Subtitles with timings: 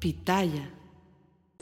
[0.00, 0.70] Pitaya.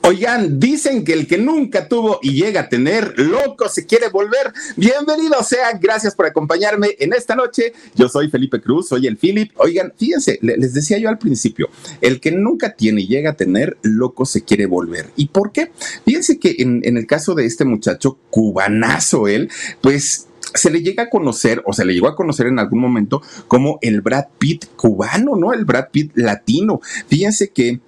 [0.02, 4.52] Oigan, dicen que el que nunca tuvo y llega a tener, loco se quiere volver.
[4.76, 7.72] Bienvenido sean, gracias por acompañarme en esta noche.
[7.96, 9.50] Yo soy Felipe Cruz, soy el Philip.
[9.56, 11.68] Oigan, fíjense, les decía yo al principio,
[12.00, 15.10] el que nunca tiene y llega a tener, loco se quiere volver.
[15.16, 15.72] ¿Y por qué?
[16.04, 19.50] Fíjense que en, en el caso de este muchacho, cubanazo él,
[19.80, 23.20] pues se le llega a conocer o se le llegó a conocer en algún momento
[23.48, 25.52] como el Brad Pitt cubano, ¿no?
[25.52, 26.80] El Brad Pitt latino.
[27.08, 27.80] Fíjense que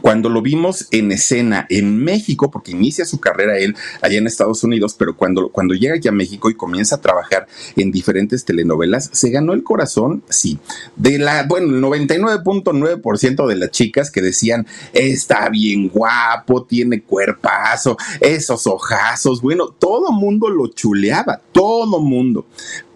[0.00, 4.64] cuando lo vimos en escena en México, porque inicia su carrera él allá en Estados
[4.64, 7.46] Unidos, pero cuando, cuando llega aquí a México y comienza a trabajar
[7.76, 10.58] en diferentes telenovelas, se ganó el corazón, sí,
[10.96, 17.96] de la, bueno, el 99.9% de las chicas que decían, está bien guapo, tiene cuerpazo,
[18.20, 22.46] esos ojazos, bueno, todo mundo lo chuleaba, todo mundo.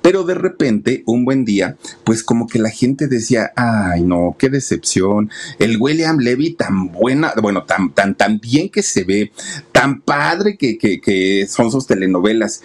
[0.06, 4.48] Pero de repente, un buen día, pues como que la gente decía, ay no, qué
[4.48, 9.32] decepción, el William Levy tan buena, bueno, tan, tan, tan bien que se ve,
[9.72, 12.62] tan padre que, que, que son sus telenovelas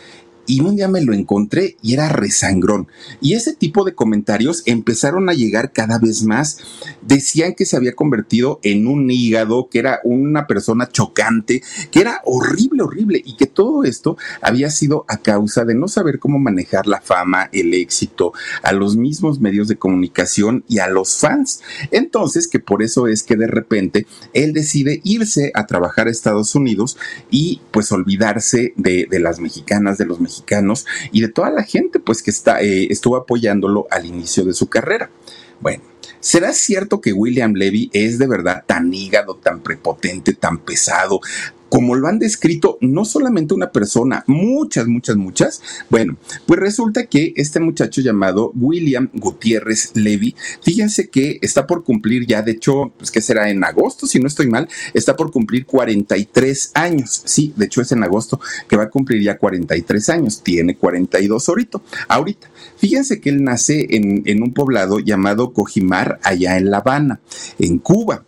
[0.52, 2.90] y un día me lo encontré y era resangrón.
[3.22, 6.58] Y ese tipo de comentarios empezaron a llegar cada vez más.
[7.02, 12.20] Decían que se había convertido en un hígado, que era una persona chocante, que era
[12.26, 16.86] horrible, horrible y que todo esto había sido a causa de no saber cómo manejar
[16.86, 21.62] la fama, el éxito, a los mismos medios de comunicación y a los fans.
[21.92, 26.56] Entonces, que por eso es que de repente él decide irse a trabajar a Estados
[26.56, 26.98] Unidos
[27.30, 30.41] y pues olvidarse de, de las mexicanas, de los mexicanos
[31.12, 34.68] y de toda la gente pues que está, eh, estuvo apoyándolo al inicio de su
[34.68, 35.10] carrera.
[35.60, 35.84] Bueno,
[36.20, 41.22] ¿será cierto que William Levy es de verdad tan hígado, tan prepotente, tan pesado?
[41.72, 45.62] Como lo han descrito no solamente una persona, muchas, muchas, muchas.
[45.90, 52.28] Bueno, pues resulta que este muchacho llamado William Gutiérrez Levy, fíjense que está por cumplir
[52.28, 55.66] ya, de hecho, pues que será en agosto, si no estoy mal, está por cumplir
[55.66, 57.22] 43 años.
[57.24, 61.48] Sí, de hecho es en agosto que va a cumplir ya 43 años, tiene 42
[61.48, 61.82] ahorita.
[62.10, 62.52] ahorita.
[62.76, 67.22] Fíjense que él nace en, en un poblado llamado Cojimar, allá en La Habana,
[67.60, 68.26] en Cuba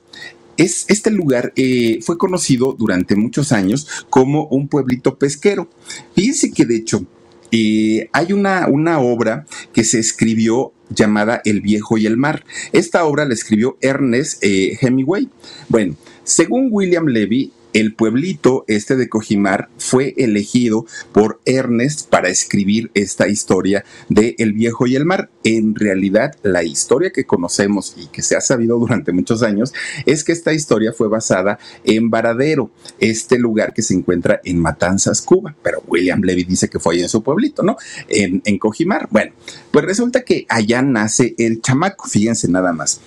[0.58, 5.70] es, este lugar eh, fue conocido durante muchos años como un pueblito pesquero.
[6.16, 7.06] Fíjense que de hecho
[7.52, 12.46] eh, hay una, una obra que se escribió llamada El viejo y el mar.
[12.72, 15.30] Esta obra la escribió Ernest eh, Hemingway.
[15.70, 22.92] Bueno, según William Levy, el pueblito este de Cojimar fue elegido por Ernest para escribir
[22.94, 25.30] esta historia de El viejo y el mar.
[25.44, 29.74] En realidad, la historia que conocemos y que se ha sabido durante muchos años
[30.06, 35.22] es que esta historia fue basada en Varadero, este lugar que se encuentra en Matanzas,
[35.22, 35.56] Cuba.
[35.64, 37.78] Pero William Levy dice que fue ahí en su pueblito, ¿no?
[38.08, 39.08] En, Cojimar.
[39.10, 39.34] Bueno,
[39.72, 43.02] pues resulta que allá nace el chamaco, fíjense nada más.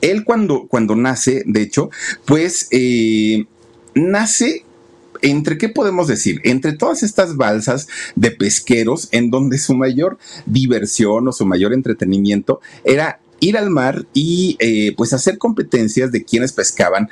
[0.00, 1.90] Él cuando, cuando nace, de hecho,
[2.24, 3.46] pues eh,
[3.98, 4.64] nace
[5.22, 11.26] entre qué podemos decir, entre todas estas balsas de pesqueros en donde su mayor diversión
[11.28, 16.52] o su mayor entretenimiento era ir al mar y eh, pues hacer competencias de quienes
[16.52, 17.08] pescaban,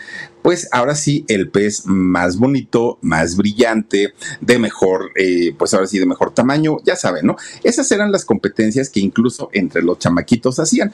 [0.46, 5.98] pues ahora sí el pez más bonito, más brillante, de mejor, eh, pues ahora sí
[5.98, 7.36] de mejor tamaño, ya saben, ¿no?
[7.64, 10.92] Esas eran las competencias que incluso entre los chamaquitos hacían,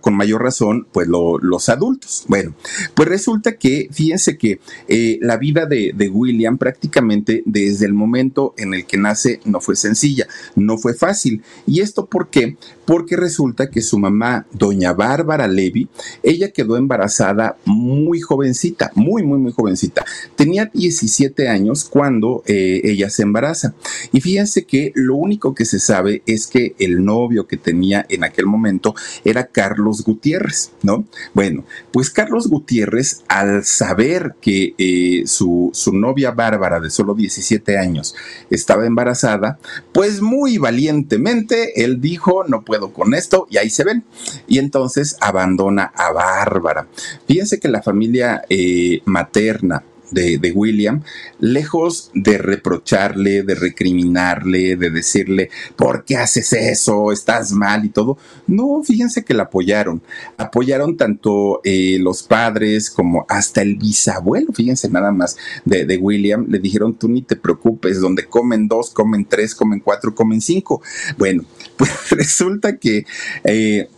[0.00, 2.24] con mayor razón, pues los adultos.
[2.26, 2.56] Bueno,
[2.94, 8.54] pues resulta que, fíjense que eh, la vida de, de William prácticamente desde el momento
[8.58, 11.42] en el que nace no fue sencilla, no fue fácil.
[11.66, 12.56] ¿Y esto por qué?
[12.84, 15.88] Porque resulta que su mamá, doña Bárbara Levy,
[16.22, 20.04] ella quedó embarazada muy jovencita, muy, muy, muy jovencita.
[20.36, 23.74] Tenía 17 años cuando eh, ella se embaraza.
[24.12, 28.24] Y fíjense que lo único que se sabe es que el novio que tenía en
[28.24, 31.06] aquel momento era Carlos Gutiérrez, ¿no?
[31.32, 37.78] Bueno, pues Carlos Gutiérrez, al saber que eh, su, su novia Bárbara, de solo 17
[37.78, 38.14] años,
[38.50, 39.58] estaba embarazada,
[39.92, 44.04] pues muy valientemente él dijo, no puedo con esto, y ahí se ven.
[44.46, 46.86] Y entonces abandona a Bárbara.
[47.26, 51.02] Fíjense que la familia eh, materna de, William,
[51.38, 57.12] lejos de reprocharle, de recriminarle, de decirle, ¿por qué haces eso?
[57.12, 58.18] Estás mal y todo.
[58.46, 60.02] No, fíjense que la apoyaron.
[60.36, 66.46] Apoyaron tanto eh, los padres como hasta el bisabuelo, fíjense nada más, de, William.
[66.48, 70.82] Le dijeron, tú ni te preocupes, donde comen dos, comen tres, comen cuatro, comen cinco.
[71.16, 71.44] Bueno,
[71.76, 73.04] pues resulta que...
[73.44, 73.88] Eh,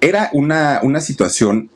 [0.00, 1.70] era una, una situación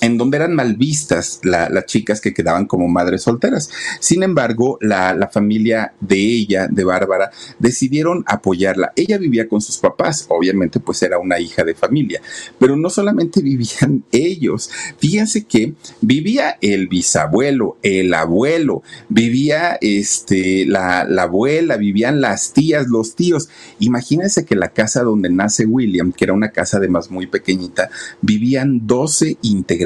[0.00, 3.70] en donde eran mal vistas las chicas que quedaban como madres solteras.
[4.00, 8.92] Sin embargo, la, familia de ella, de Bárbara, decidieron apoyarla.
[8.96, 12.20] Ella vivía con sus papás, obviamente pues era una hija de familia,
[12.58, 21.04] pero no solamente vivían ellos, fíjense que vivía el bisabuelo, el abuelo, vivía este, la,
[21.04, 23.48] la abuela, vivían las tías, los tíos.
[23.78, 27.90] Imagínense que la casa donde nace William, que era una casa además muy pequeñita,
[28.20, 29.83] vivían 12 integrantes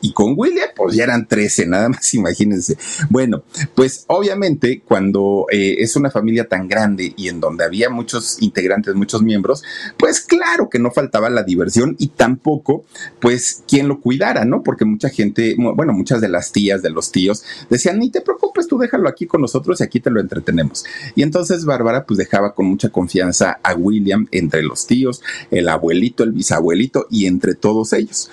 [0.00, 2.76] y con William, pues ya eran 13, nada más imagínense.
[3.10, 3.42] Bueno,
[3.74, 8.94] pues obviamente cuando eh, es una familia tan grande y en donde había muchos integrantes,
[8.94, 9.62] muchos miembros,
[9.98, 12.84] pues claro que no faltaba la diversión y tampoco,
[13.20, 14.62] pues, quien lo cuidara, ¿no?
[14.62, 18.66] Porque mucha gente, bueno, muchas de las tías, de los tíos, decían, ni te preocupes,
[18.66, 20.84] tú déjalo aquí con nosotros y aquí te lo entretenemos.
[21.14, 26.24] Y entonces Bárbara, pues, dejaba con mucha confianza a William entre los tíos, el abuelito,
[26.24, 28.30] el bisabuelito y entre todos ellos.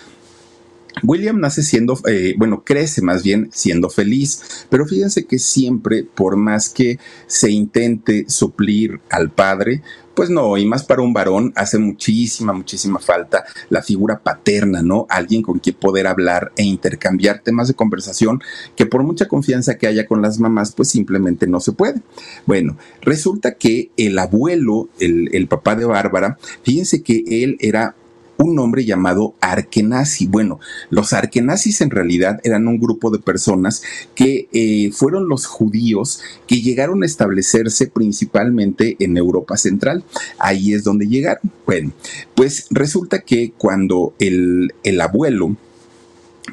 [1.03, 6.35] William nace siendo, eh, bueno, crece más bien siendo feliz, pero fíjense que siempre, por
[6.35, 9.81] más que se intente suplir al padre,
[10.19, 15.07] pues no, y más para un varón hace muchísima, muchísima falta la figura paterna, ¿no?
[15.09, 18.41] Alguien con quien poder hablar e intercambiar temas de conversación
[18.75, 22.01] que por mucha confianza que haya con las mamás, pues simplemente no se puede.
[22.45, 27.95] Bueno, resulta que el abuelo, el, el papá de Bárbara, fíjense que él era
[28.39, 30.27] un hombre llamado Arkenazi.
[30.27, 30.59] Bueno,
[30.89, 33.83] los Arkenazis en realidad eran un grupo de personas
[34.15, 40.03] que eh, fueron los judíos que llegaron a establecerse principalmente en Europa Central.
[40.39, 41.51] Ahí es donde llegaron.
[41.65, 41.91] Bueno,
[42.35, 45.55] pues resulta que cuando el, el abuelo,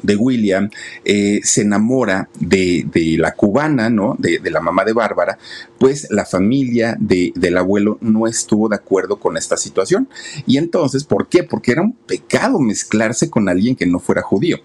[0.03, 0.69] de William
[1.05, 2.85] eh, se enamora de,
[3.17, 4.15] la cubana, ¿no?
[4.19, 5.37] De, la mamá de Bárbara,
[5.79, 10.09] pues la familia del abuelo no estuvo de acuerdo con esta situación.
[10.45, 11.43] Y entonces, ¿por qué?
[11.43, 14.57] Porque era un pecado mezclarse con alguien que no fuera judío.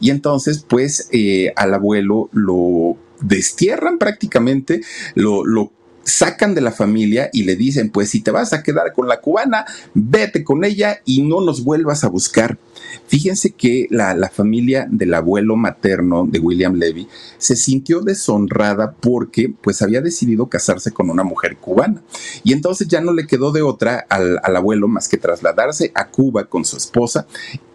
[0.00, 4.80] Y entonces, pues eh, al abuelo lo destierran prácticamente,
[5.14, 5.72] lo, lo
[6.08, 9.20] sacan de la familia y le dicen, pues si te vas a quedar con la
[9.20, 12.58] cubana, vete con ella y no nos vuelvas a buscar.
[13.06, 17.08] Fíjense que la, la, familia del abuelo materno de William Levy
[17.38, 22.02] se sintió deshonrada porque pues había decidido casarse con una mujer cubana.
[22.44, 26.08] Y entonces ya no le quedó de otra al, al abuelo más que trasladarse a
[26.08, 27.26] Cuba con su esposa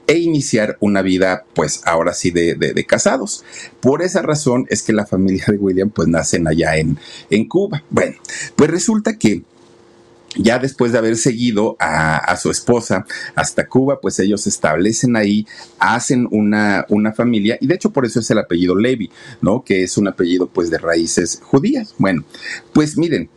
[0.07, 3.43] e iniciar una vida, pues ahora sí, de, de, casados.
[3.79, 6.97] Por esa razón es que la familia de William, pues nacen allá en,
[7.29, 7.83] en Cuba.
[7.89, 8.17] Bueno,
[8.55, 9.43] pues resulta que
[10.35, 15.45] ya después de haber seguido a, su esposa hasta Cuba, pues ellos se establecen ahí,
[15.79, 19.63] hacen una, una familia, y de hecho por eso es el apellido Levy, ¿no?
[19.63, 21.93] Que es un apellido pues de raíces judías.
[21.97, 22.23] Bueno,
[22.73, 23.29] pues miren,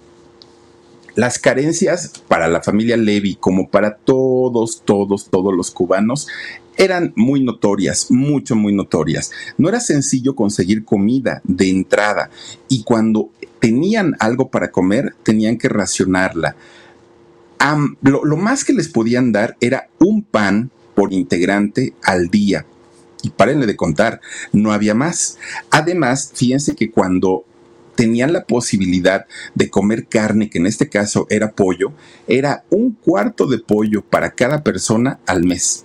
[1.15, 6.29] las carencias para la familia Levy, como para todos, todos, todos los cubanos,
[6.77, 9.31] eran muy notorias, mucho, muy notorias.
[9.57, 12.31] No era sencillo conseguir comida de entrada
[12.69, 16.57] y cuando tenían algo para comer, tenían que racionarla.
[18.03, 22.67] Lo, lo más que les podían dar era un pan por integrante al día.
[23.23, 24.21] Y párenle de contar,
[24.53, 25.39] no había más.
[25.71, 27.45] Además, fíjense que cuando
[27.97, 31.93] tenían la posibilidad de comer carne, que en este caso era pollo,
[32.29, 35.85] era un cuarto de pollo para cada persona al mes.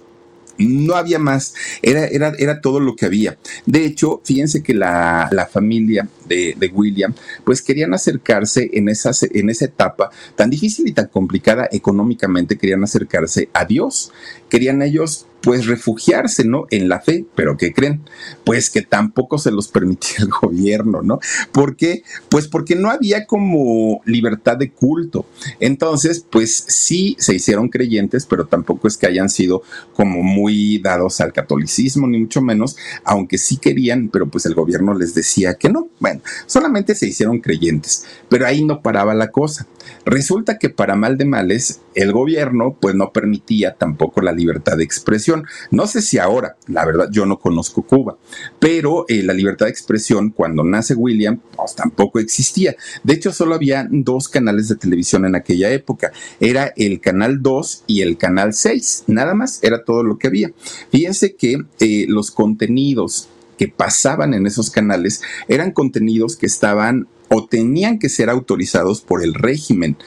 [0.57, 3.37] No había más, era, era, era todo lo que había.
[3.65, 7.13] De hecho, fíjense que la, la familia de, William,
[7.43, 13.49] pues querían acercarse en, en esa etapa tan difícil y tan complicada económicamente, querían acercarse
[13.53, 14.11] a Dios.
[14.49, 16.67] Querían ellos pues refugiarse, ¿no?
[16.69, 18.01] En la fe, pero ¿qué creen?
[18.43, 21.19] Pues que tampoco se los permitía el gobierno, ¿no?
[21.51, 22.03] ¿Por qué?
[22.29, 25.25] Pues porque no había como libertad de culto.
[25.59, 31.21] Entonces, pues sí se hicieron creyentes, pero tampoco es que hayan sido como muy dados
[31.21, 35.69] al catolicismo, ni mucho menos, aunque sí querían, pero pues el gobierno les decía que
[35.69, 35.89] no.
[35.99, 39.67] Bueno, solamente se hicieron creyentes, pero ahí no paraba la cosa.
[40.05, 44.83] Resulta que para mal de males, el gobierno pues no permitía tampoco la libertad de
[44.83, 45.45] expresión.
[45.69, 48.17] No sé si ahora, la verdad yo no conozco Cuba,
[48.59, 52.75] pero eh, la libertad de expresión cuando nace William pues tampoco existía.
[53.03, 56.11] De hecho solo había dos canales de televisión en aquella época.
[56.39, 59.05] Era el canal 2 y el canal 6.
[59.07, 60.51] Nada más era todo lo que había.
[60.89, 63.29] Fíjense que eh, los contenidos
[63.61, 69.23] que pasaban en esos canales eran contenidos que estaban o tenían que ser autorizados por
[69.23, 69.97] el régimen.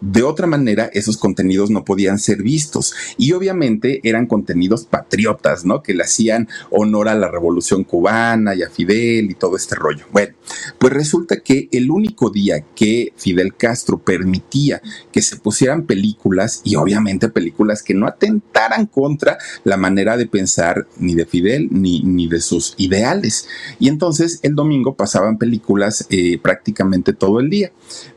[0.00, 2.94] De otra manera, esos contenidos no podían ser vistos.
[3.16, 5.82] Y obviamente eran contenidos patriotas, ¿no?
[5.82, 10.04] Que le hacían honor a la revolución cubana y a Fidel y todo este rollo.
[10.12, 10.34] Bueno,
[10.78, 16.76] pues resulta que el único día que Fidel Castro permitía que se pusieran películas, y
[16.76, 22.28] obviamente películas que no atentaran contra la manera de pensar ni de Fidel ni, ni
[22.28, 23.48] de sus ideales.
[23.78, 27.72] Y entonces el domingo pasaban películas eh, prácticamente todo el día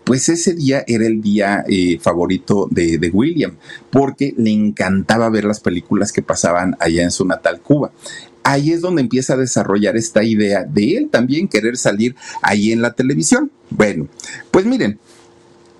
[0.09, 3.57] pues ese día era el día eh, favorito de, de, William,
[3.91, 7.91] porque le encantaba ver las películas que pasaban allá en su natal Cuba.
[8.41, 12.81] Ahí es donde empieza a desarrollar esta idea de él también querer salir ahí en
[12.81, 13.51] la televisión.
[13.69, 14.07] Bueno,
[14.49, 14.97] pues miren,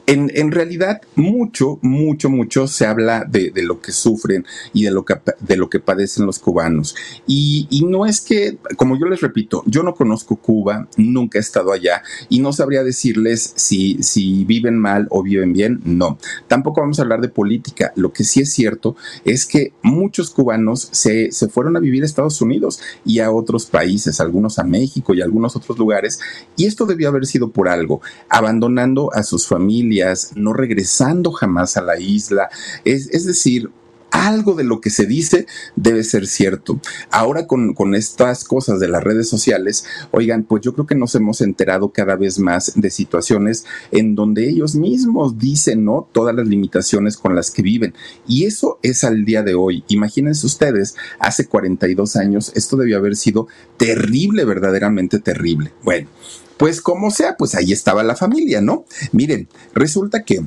[0.10, 5.16] en, realidad, mucho, mucho, mucho se habla de, lo que sufren y de lo que,
[5.40, 6.96] de lo que padecen los cubanos.
[7.28, 11.72] Y, no es que, como yo les repito, yo no conozco Cuba, nunca he estado
[11.72, 16.18] allá y no sabría decirles si, si viven mal o viven bien, no.
[16.48, 17.94] Tampoco vamos a hablar de política.
[17.96, 22.06] Lo que sí es cierto es que muchos cubanos se, se fueron a vivir a
[22.06, 26.20] Estados Unidos y a otros países, algunos a México y algunos otros lugares,
[26.56, 29.99] y esto debió haber sido por algo, abandonando a sus familias
[30.36, 32.50] no regresando jamás a la isla.
[32.86, 33.70] Es, es decir,
[34.12, 36.80] algo de lo que se dice debe ser cierto.
[37.12, 41.16] Ahora con, con, estas cosas de las redes sociales, oigan, pues yo creo que nos
[41.16, 46.08] hemos enterado cada vez más de situaciones en donde ellos mismos dicen, ¿no?
[46.12, 47.94] Todas las limitaciones con las que viven.
[48.28, 49.84] Y eso es al día de hoy.
[49.88, 55.72] Imagínense ustedes, hace 42 años, esto debió haber sido terrible, verdaderamente terrible.
[55.84, 56.10] Bueno,
[56.60, 58.86] pues como sea, pues ahí estaba la familia, ¿no?
[59.14, 60.44] Miren, resulta que...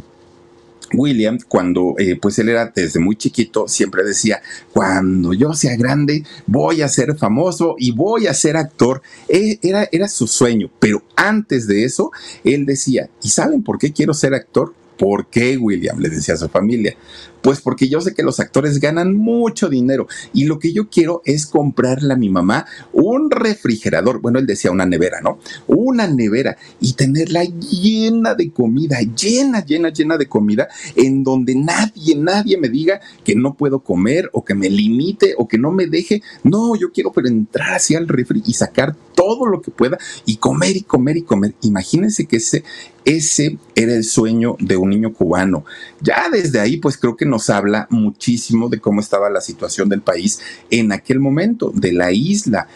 [0.95, 4.43] William, cuando eh, pues él era desde muy chiquito, siempre decía,
[4.75, 9.01] cuando yo sea grande, voy a ser famoso y voy a ser actor.
[9.27, 12.11] E, era, era su sueño, pero antes de eso,
[12.45, 14.75] él decía, ¿y saben por qué quiero ser actor?
[14.99, 15.99] ¿Por qué, William?
[15.99, 16.95] Le decía a su familia.
[17.43, 21.23] Pues porque yo sé que los actores ganan mucho dinero y lo que yo quiero
[21.25, 25.39] es comprarle a mi mamá un refrigerador, bueno, él decía una nevera, ¿no?
[25.67, 32.17] Una nevera y tenerla llena de comida, llena, llena, llena de comida, en donde nadie,
[32.17, 35.87] nadie me diga que no puedo comer o que me limite o que no me
[35.87, 36.23] deje.
[36.45, 40.37] No, yo quiero pero entrar hacia el refri y sacar todo lo que pueda y
[40.37, 41.55] comer y comer y comer.
[41.63, 42.65] Imagínense que ese,
[43.05, 45.65] ese era el sueño de un niño cubano.
[46.01, 50.03] Ya desde ahí, pues creo que nos habla muchísimo de cómo estaba la situación del
[50.03, 52.69] país en aquel momento, de la isla.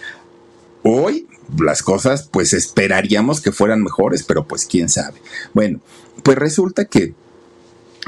[0.82, 1.26] Hoy
[1.58, 5.20] las cosas, pues esperaríamos que fueran mejores, pero pues quién sabe.
[5.52, 5.80] Bueno,
[6.22, 7.14] pues resulta que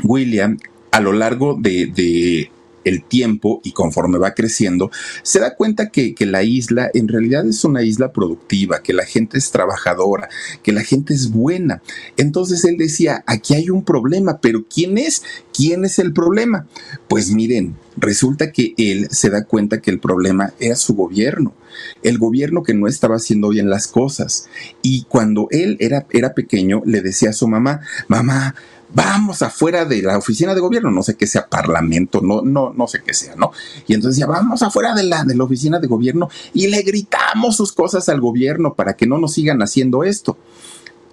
[0.02, 0.58] William,
[0.90, 2.50] a lo largo de, de
[2.88, 4.90] el tiempo y conforme va creciendo,
[5.22, 9.04] se da cuenta que, que, la isla en realidad es una isla productiva, que la
[9.04, 10.28] gente es trabajadora,
[10.62, 11.82] que la gente es buena.
[12.16, 15.22] Entonces él decía, aquí hay un problema, pero ¿quién es?
[15.54, 16.66] ¿Quién es el problema?
[17.08, 21.54] Pues miren, resulta que él se da cuenta que el problema era su gobierno,
[22.02, 24.48] el gobierno que no estaba haciendo bien las cosas.
[24.82, 28.54] Y cuando él era, era pequeño, le decía a su mamá, mamá,
[28.92, 32.86] vamos afuera de la oficina de gobierno, no sé qué sea parlamento, no, no, no
[32.86, 33.52] sé qué sea, ¿no?
[33.86, 37.56] Y entonces ya vamos afuera de la, de la oficina de gobierno y le gritamos
[37.56, 40.38] sus cosas al gobierno para que no nos sigan haciendo esto.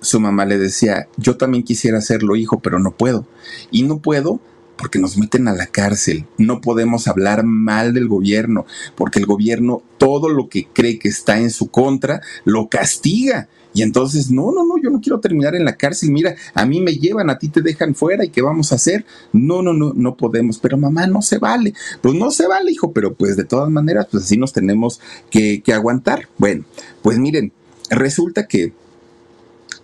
[0.01, 3.25] Su mamá le decía, yo también quisiera hacerlo, hijo, pero no puedo.
[3.71, 4.39] Y no puedo
[4.77, 6.25] porque nos meten a la cárcel.
[6.37, 8.65] No podemos hablar mal del gobierno,
[8.95, 13.47] porque el gobierno todo lo que cree que está en su contra lo castiga.
[13.75, 16.09] Y entonces, no, no, no, yo no quiero terminar en la cárcel.
[16.09, 19.05] Mira, a mí me llevan, a ti te dejan fuera y qué vamos a hacer.
[19.33, 20.59] No, no, no, no podemos.
[20.59, 21.73] Pero mamá, no se vale.
[22.01, 25.61] Pues no se vale, hijo, pero pues de todas maneras, pues así nos tenemos que,
[25.61, 26.29] que aguantar.
[26.37, 26.63] Bueno,
[27.01, 27.51] pues miren,
[27.89, 28.71] resulta que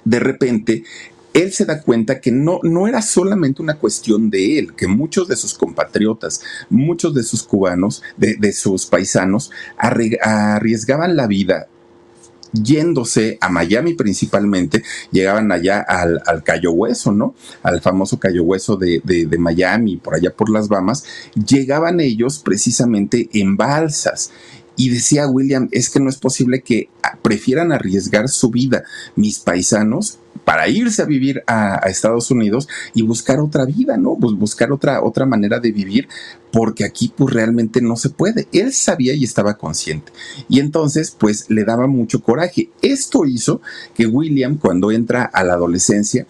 [0.05, 0.85] de repente
[1.33, 5.27] él se da cuenta que no, no era solamente una cuestión de él, que muchos
[5.27, 11.67] de sus compatriotas, muchos de sus cubanos, de, de sus paisanos, arriesgaban la vida
[12.53, 17.35] yéndose a Miami principalmente, llegaban allá al, al Cayo Hueso, ¿no?
[17.63, 21.03] Al famoso Cayo Hueso de, de, Miami, por allá por las Bahamas,
[21.33, 24.31] llegaban ellos precisamente en balsas.
[24.75, 26.89] Y decía William, es que no es posible que
[27.21, 28.83] prefieran arriesgar su vida
[29.15, 34.15] mis paisanos para irse a vivir a, a, Estados Unidos y buscar otra vida, ¿no?
[34.15, 36.07] buscar otra, otra manera de vivir
[36.51, 38.47] porque aquí pues realmente no se puede.
[38.51, 40.11] Él sabía y estaba consciente.
[40.49, 42.69] Y entonces pues le daba mucho coraje.
[42.81, 43.61] Esto hizo
[43.93, 46.27] que William cuando entra a la adolescencia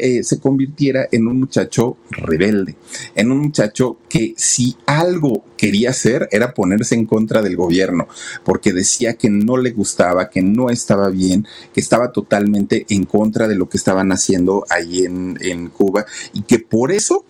[0.00, 2.76] eh, se convirtiera en un muchacho rebelde,
[3.14, 8.08] en un muchacho que si algo quería hacer era ponerse en contra del gobierno,
[8.44, 13.46] porque decía que no le gustaba, que no estaba bien, que estaba totalmente en contra
[13.46, 17.24] de lo que estaban haciendo ahí en, en Cuba y que por eso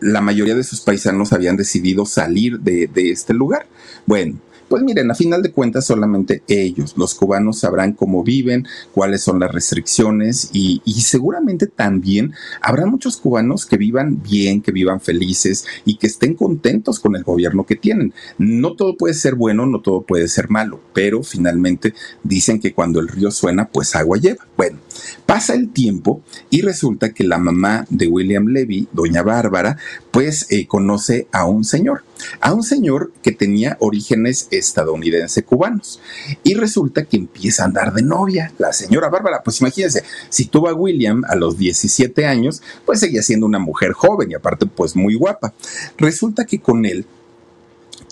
[0.00, 3.66] la mayoría de sus paisanos habían decidido salir de, de este lugar.
[4.06, 4.38] Bueno,
[4.68, 9.40] pues miren, a final de cuentas solamente ellos, los cubanos, sabrán cómo viven, cuáles son
[9.40, 15.96] las restricciones y, seguramente también habrá muchos cubanos que vivan bien, que vivan felices y
[15.96, 18.12] que estén contentos con el gobierno que tienen.
[18.38, 21.94] No todo puede ser bueno, no todo puede ser malo, pero finalmente
[22.24, 24.46] dicen que cuando el río suena, pues agua lleva.
[24.56, 24.78] Bueno,
[25.26, 29.76] pasa el tiempo y resulta que la mamá de William Levy, doña Bárbara,
[30.10, 32.02] pues eh, conoce a un señor,
[32.40, 36.00] a un señor que tenía orígenes estadounidense cubanos.
[36.42, 39.42] Y resulta que empieza a andar de novia la señora Bárbara.
[39.42, 43.92] Pues imagínense, si tuvo a William a los 17 años, pues seguía siendo una mujer
[43.92, 45.54] joven y aparte pues muy guapa.
[45.98, 47.06] Resulta que con él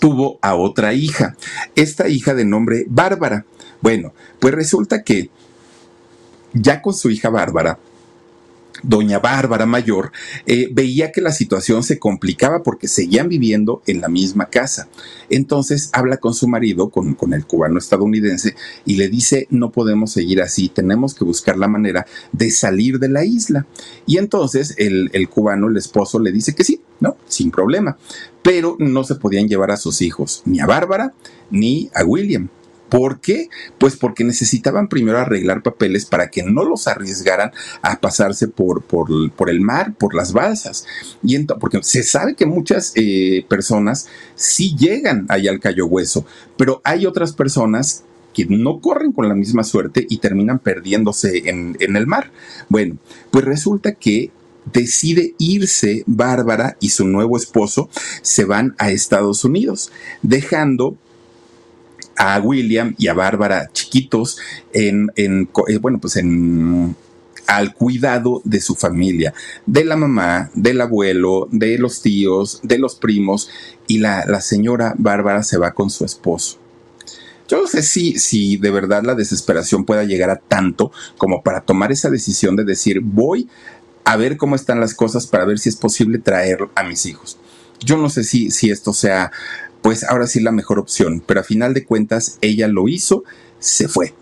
[0.00, 1.36] tuvo a otra hija,
[1.74, 3.46] esta hija de nombre Bárbara.
[3.80, 5.30] Bueno, pues resulta que
[6.52, 7.78] ya con su hija Bárbara,
[8.84, 10.12] doña Bárbara Mayor,
[10.46, 14.88] eh, veía que la situación se complicaba porque seguían viviendo en la misma casa.
[15.30, 20.42] Entonces habla con su marido, con, el cubano estadounidense, y le dice, no podemos seguir
[20.42, 23.66] así, tenemos que buscar la manera de salir de la isla.
[24.06, 27.16] Y entonces el, el cubano, el esposo, le dice que sí, ¿no?
[27.26, 27.96] Sin problema.
[28.42, 31.14] Pero no se podían llevar a sus hijos, ni a Bárbara,
[31.50, 32.48] ni a William.
[32.88, 33.48] ¿Por qué?
[33.78, 37.50] Pues porque necesitaban primero arreglar papeles para que no los arriesgaran
[37.82, 40.86] a pasarse por, por, por el mar, por las balsas.
[41.22, 46.24] Y porque se sabe que muchas eh, personas sí llegan allá al Cayo Hueso,
[46.56, 51.76] pero hay otras personas que no corren con la misma suerte y terminan perdiéndose en,
[51.80, 52.32] en el mar.
[52.68, 52.96] Bueno,
[53.30, 54.30] pues resulta que
[54.72, 57.88] decide irse Bárbara y su nuevo esposo
[58.22, 59.90] se van a Estados Unidos,
[60.22, 60.96] dejando
[62.16, 64.38] a William y a Bárbara chiquitos
[64.72, 66.96] en, en eh, bueno, pues en
[67.46, 69.34] al cuidado de su familia,
[69.66, 73.50] de la mamá, del abuelo, de los tíos, de los primos,
[73.86, 76.58] y la, la señora Bárbara se va con su esposo.
[77.46, 81.60] Yo no sé si, si de verdad la desesperación pueda llegar a tanto como para
[81.60, 83.48] tomar esa decisión de decir voy
[84.04, 87.38] a ver cómo están las cosas para ver si es posible traer a mis hijos.
[87.80, 89.30] Yo no sé si, si esto sea
[89.84, 91.22] pues ahora sí la mejor opción.
[91.26, 93.22] Pero a final de cuentas, ella lo hizo,
[93.58, 94.14] se fue.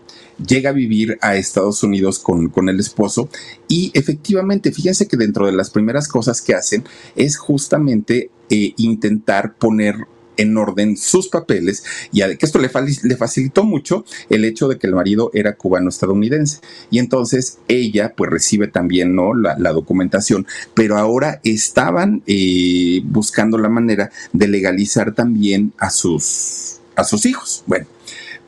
[0.45, 3.29] Llega a vivir a Estados Unidos con, con el esposo
[3.69, 6.83] y efectivamente, fíjense que dentro de las primeras cosas que hacen
[7.15, 14.05] es justamente eh, intentar poner en orden sus papeles y que esto le, facilitó mucho
[14.31, 16.61] el hecho de que el marido era cubano-estadounidense.
[16.91, 19.35] Y entonces ella pues recibe también ¿no?
[19.35, 27.05] la, documentación, pero ahora estaban eh, buscando la manera de legalizar también a sus, a
[27.05, 27.65] sus hijos.
[27.67, 27.87] Bueno.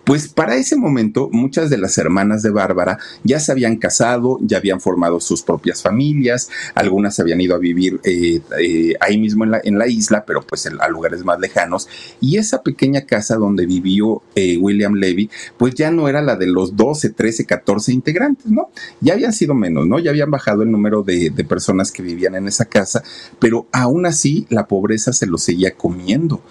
[0.05, 4.59] Pues para ese momento muchas de las hermanas de Bárbara ya se habían casado, ya
[4.59, 9.53] habían formado sus propias familias, algunas habían ido a vivir eh, eh, ahí mismo en
[9.53, 11.89] la, en la, isla, pero pues a lugares más lejanos.
[12.21, 16.49] Y esa pequeña casa donde vivió eh, William Levy, pues ya no era la de
[16.49, 18.69] los 12, 13, 14 integrantes, ¿no?
[19.01, 19.99] Ya habían sido menos, ¿no?
[19.99, 23.03] Ya habían bajado el número de, de personas que vivían en esa casa,
[23.39, 26.43] pero aún así la pobreza se lo seguía comiendo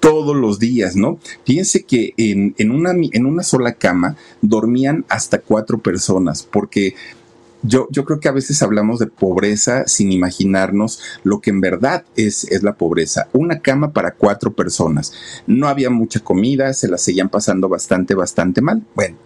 [0.00, 1.18] todos los días, ¿no?
[1.44, 6.94] Fíjense que en, en, una, en una sola cama dormían hasta cuatro personas, porque
[7.62, 12.04] yo, yo, creo que a veces hablamos de pobreza sin imaginarnos lo que en verdad
[12.16, 13.28] es, es, la pobreza.
[13.34, 15.12] Una cama para cuatro personas.
[15.46, 18.82] No había mucha comida, se la seguían pasando bastante, bastante mal.
[18.94, 19.16] Bueno,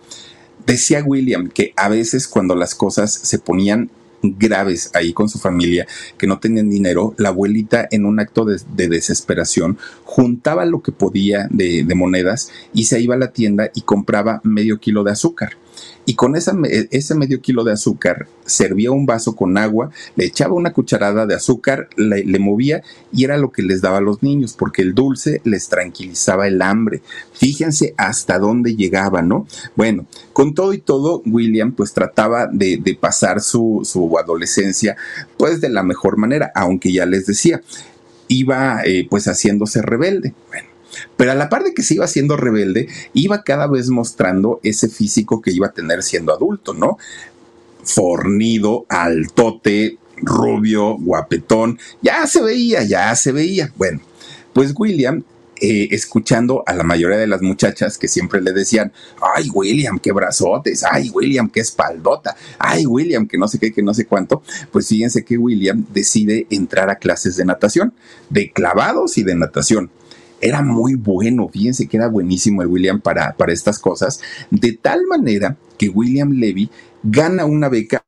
[0.66, 3.90] decía William que a veces cuando las cosas se ponían
[4.38, 5.87] graves ahí con su familia,
[6.18, 8.58] que no tenían dinero, la abuelita en un acto de,
[8.88, 14.40] desesperación juntaba lo que podía de, monedas y se iba a la tienda y compraba
[14.42, 15.56] medio kilo de azúcar
[16.06, 20.72] y con ese medio kilo de azúcar servía un vaso con agua, le echaba una
[20.72, 24.82] cucharada de azúcar, le, movía y era lo que les daba a los niños, porque
[24.82, 27.00] el dulce les tranquilizaba el hambre.
[27.32, 29.46] Fíjense hasta dónde llegaba, ¿no?
[29.76, 34.96] Bueno, con todo y todo, William pues trataba de, pasar su, su, adolescencia
[35.36, 37.62] pues de la mejor manera, aunque ya les decía,
[38.28, 40.34] iba eh, pues haciéndose rebelde.
[40.48, 40.73] Bueno
[41.16, 44.88] pero a la par de que se iba siendo rebelde, iba cada vez mostrando ese
[44.88, 46.98] físico que iba a tener siendo adulto, ¿no?
[47.83, 53.72] Fornido, altote, rubio, guapetón, ya se veía, ya se veía.
[53.76, 54.00] Bueno,
[54.52, 55.24] Pues William
[55.61, 60.11] eh, escuchando a la mayoría de las muchachas que siempre le decían, ay William, qué
[60.11, 64.42] brazotes, ay William, qué espaldota, ay William, que no sé qué, que no sé cuánto,
[64.72, 67.94] pues fíjense que William decide entrar a clases de natación,
[68.30, 69.90] de clavados y de natación
[70.44, 75.07] era muy bueno, fíjense que era buenísimo el William para, para estas cosas, de tal
[75.07, 76.70] manera que William Levy
[77.02, 78.04] gana una beca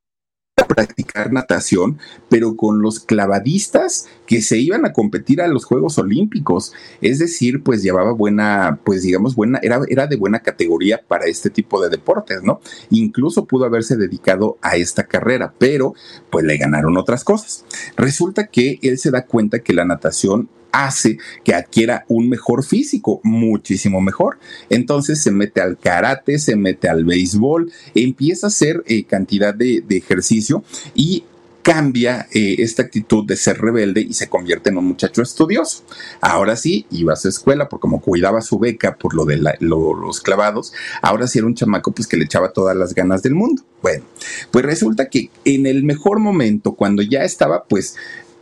[0.67, 1.97] practicar natación,
[2.29, 6.73] pero con los clavadistas que se iban a competir a los Juegos Olímpicos.
[7.01, 11.49] Es decir, pues llevaba buena, pues digamos, buena, era, era de buena categoría para este
[11.49, 12.59] tipo de deportes, ¿no?
[12.91, 15.95] Incluso pudo haberse dedicado a esta carrera, pero
[16.29, 17.65] pues le ganaron otras cosas.
[17.95, 23.19] Resulta que él se da cuenta que la natación hace que adquiera un mejor físico,
[23.23, 24.37] muchísimo mejor.
[24.69, 29.83] Entonces se mete al karate, se mete al béisbol, empieza a hacer eh, cantidad de,
[29.89, 30.63] ejercicio
[30.93, 31.23] y
[31.67, 35.83] cambia eh, esta actitud de ser rebelde y se convierte en un muchacho estudioso.
[36.21, 40.21] Ahora sí, iba a su escuela, porque como cuidaba su beca por lo de los
[40.21, 43.63] clavados, ahora sí era un chamaco pues que le echaba todas las ganas del mundo.
[43.81, 44.05] Bueno,
[44.49, 47.97] pues resulta que en el mejor momento, cuando ya estaba pues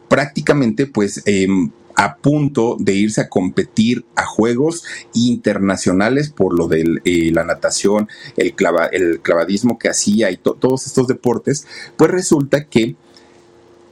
[0.07, 1.23] prácticamente pues...
[1.25, 4.83] Em, a punto de irse a competir a juegos
[5.13, 8.53] internacionales por lo de eh, la natación, el,
[8.91, 12.97] el, clavadismo que hacía y todos estos deportes, pues resulta que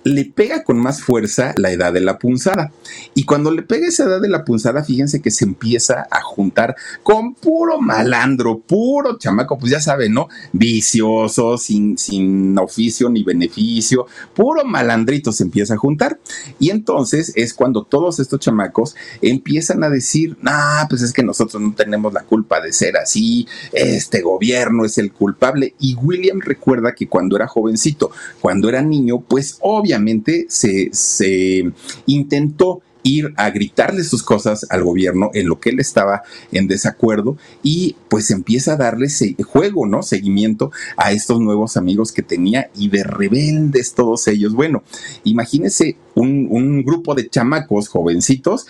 [0.04, 2.72] le pega con más fuerza la edad de la punzada.
[3.14, 6.76] Y cuando le pega esa edad de la punzada, fíjense que se empieza a juntar
[7.04, 10.28] con puro malandro, puro chamaco, pues ya saben, ¿no?
[10.52, 16.20] Vicioso, sin, sin oficio ni beneficio, puro malandrito se empieza a juntar.
[16.60, 21.62] Y entonces es cuando todos estos chamacos empiezan a decir, ah, pues es que nosotros
[21.62, 25.76] no tenemos la culpa de ser así, este gobierno es el culpable.
[25.80, 28.12] Y William recuerda que cuando era jovencito,
[28.42, 31.72] cuando era niño, pues obviamente obviamente se,
[32.08, 37.38] intentó ir a gritarle sus cosas al gobierno en lo que él estaba en desacuerdo
[37.62, 39.08] y pues empieza a darle
[39.44, 40.04] juego, ¿no?
[40.04, 44.54] Seguimiento a estos nuevos amigos que tenía y de rebeldes todos ellos.
[44.54, 44.84] Bueno,
[45.26, 48.68] imagínense un grupo de chamacos jovencitos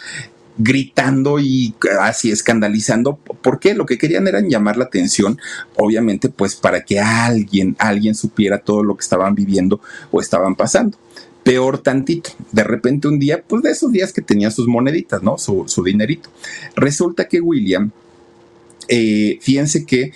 [0.58, 3.18] gritando y así escandalizando.
[3.42, 5.40] porque Lo que querían era llamar la atención,
[5.76, 10.98] obviamente, pues para que alguien, alguien supiera todo lo que estaban viviendo o estaban pasando.
[11.44, 15.38] Peor tantito, de repente un día, pues de esos días que tenía sus moneditas, ¿no?
[15.38, 16.30] Su, su dinerito.
[16.76, 17.92] Resulta que William,
[18.88, 20.14] eh, fíjense que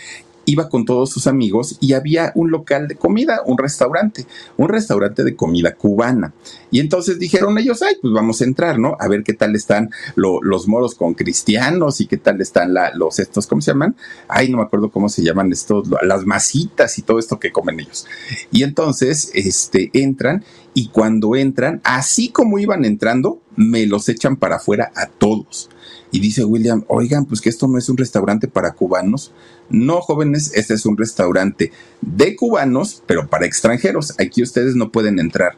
[0.47, 5.23] iba con todos sus amigos y había un local de comida, un restaurante, un restaurante
[5.25, 6.33] de comida cubana.
[6.71, 8.95] Y entonces dijeron ellos, ay, pues vamos a entrar, ¿no?
[8.99, 13.45] A ver qué tal están los moros con cristianos y qué tal están los estos,
[13.45, 13.95] ¿cómo se llaman?
[14.29, 17.81] Ay, no me acuerdo cómo se llaman estos, las masitas y todo esto que comen
[17.81, 18.05] ellos.
[18.49, 24.57] Y entonces, este, entran y cuando entran, así como iban entrando, me los echan para
[24.57, 25.69] afuera a todos.
[26.11, 29.33] Y dice William, oigan, pues que esto no es un restaurante para cubanos.
[29.69, 34.13] No, jóvenes, este es un restaurante de cubanos, pero para extranjeros.
[34.19, 35.57] Aquí ustedes no pueden entrar.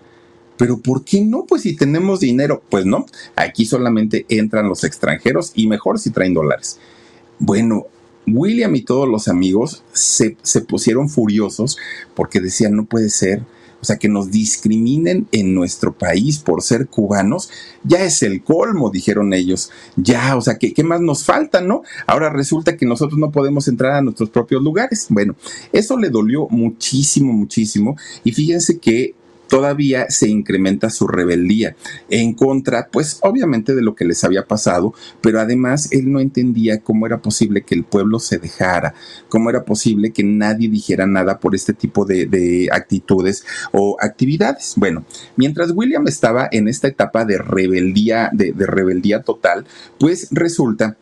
[0.58, 1.46] Pero ¿por qué no?
[1.46, 3.06] Pues si tenemos dinero, pues no.
[3.36, 6.80] Aquí solamente entran los extranjeros y mejor si traen dólares.
[7.38, 7.86] Bueno,
[8.28, 11.78] William y todos los amigos se, se pusieron furiosos
[12.16, 13.44] porque decían, no puede ser
[13.82, 17.50] o sea, que nos discriminen en nuestro país por ser cubanos,
[17.84, 19.72] ya es el colmo, dijeron ellos.
[19.96, 21.84] Ya, o sea, ¿qué, qué más nos falta, no?
[22.08, 25.08] Ahora resulta que nosotros no podemos entrar a nuestros propios lugares.
[25.10, 25.36] Bueno,
[25.72, 27.96] eso le dolió muchísimo, muchísimo.
[28.24, 29.16] Y fíjense que
[29.50, 31.76] todavía se incrementa su rebeldía
[32.10, 36.80] en contra, pues obviamente de lo que les había pasado, pero además él no entendía
[36.80, 38.94] cómo era posible que el pueblo se dejara,
[39.28, 44.74] cómo era posible que nadie dijera nada por este tipo de, actitudes o actividades.
[44.78, 45.04] Bueno,
[45.36, 49.66] mientras William estaba en esta etapa de rebeldía, de rebeldía total,
[49.98, 50.98] pues resulta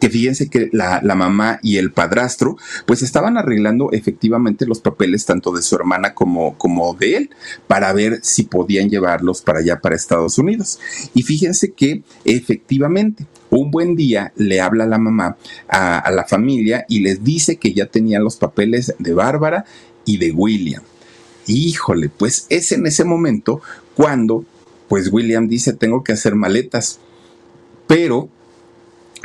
[0.00, 5.52] que fíjense que la, mamá y el padrastro pues estaban arreglando efectivamente los papeles tanto
[5.52, 7.30] de su hermana como, como de él
[7.66, 10.80] para ver si podían llevarlos para allá, para Estados Unidos.
[11.14, 15.36] Y fíjense que efectivamente un buen día le habla la mamá
[15.68, 19.66] a, a la familia y les dice que ya tenían los papeles de Bárbara
[20.06, 20.82] y de William.
[21.46, 23.60] Híjole, pues es en ese momento
[23.94, 24.44] cuando
[24.88, 27.00] pues William dice tengo que hacer maletas.
[27.86, 28.28] Pero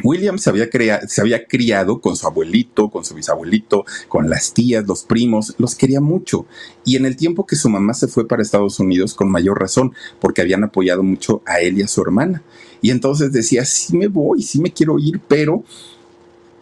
[0.03, 0.69] William se había,
[1.08, 5.75] se había criado con su abuelito, con su bisabuelito, con las tías, los primos, los
[5.75, 6.45] quería mucho.
[6.84, 9.93] Y en el tiempo que su mamá se fue para Estados Unidos, con mayor razón,
[10.19, 12.43] porque habían apoyado mucho a él y a su hermana.
[12.81, 15.63] Y entonces decía, sí me voy, sí me quiero ir, pero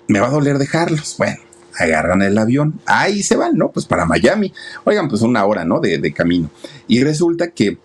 [0.07, 1.15] me va a doler dejarlos.
[1.17, 1.37] Bueno,
[1.77, 3.71] agarran el avión, ahí se van, ¿no?
[3.71, 4.53] Pues para Miami.
[4.83, 5.79] Oigan, pues una hora, ¿no?
[5.79, 6.49] De, de camino.
[6.87, 7.77] Y resulta que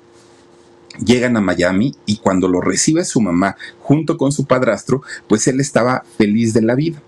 [1.04, 5.60] llegan a Miami y cuando lo recibe su mamá junto con su padrastro, pues él
[5.60, 7.02] estaba feliz de la vida.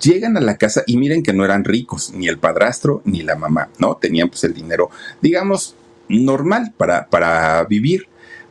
[0.00, 3.36] Llegan a la casa y miren que no eran ricos, ni el padrastro ni la
[3.36, 3.96] mamá, ¿no?
[3.96, 4.90] Tenían pues el dinero,
[5.20, 5.74] digamos,
[6.08, 8.06] normal para, para vivir.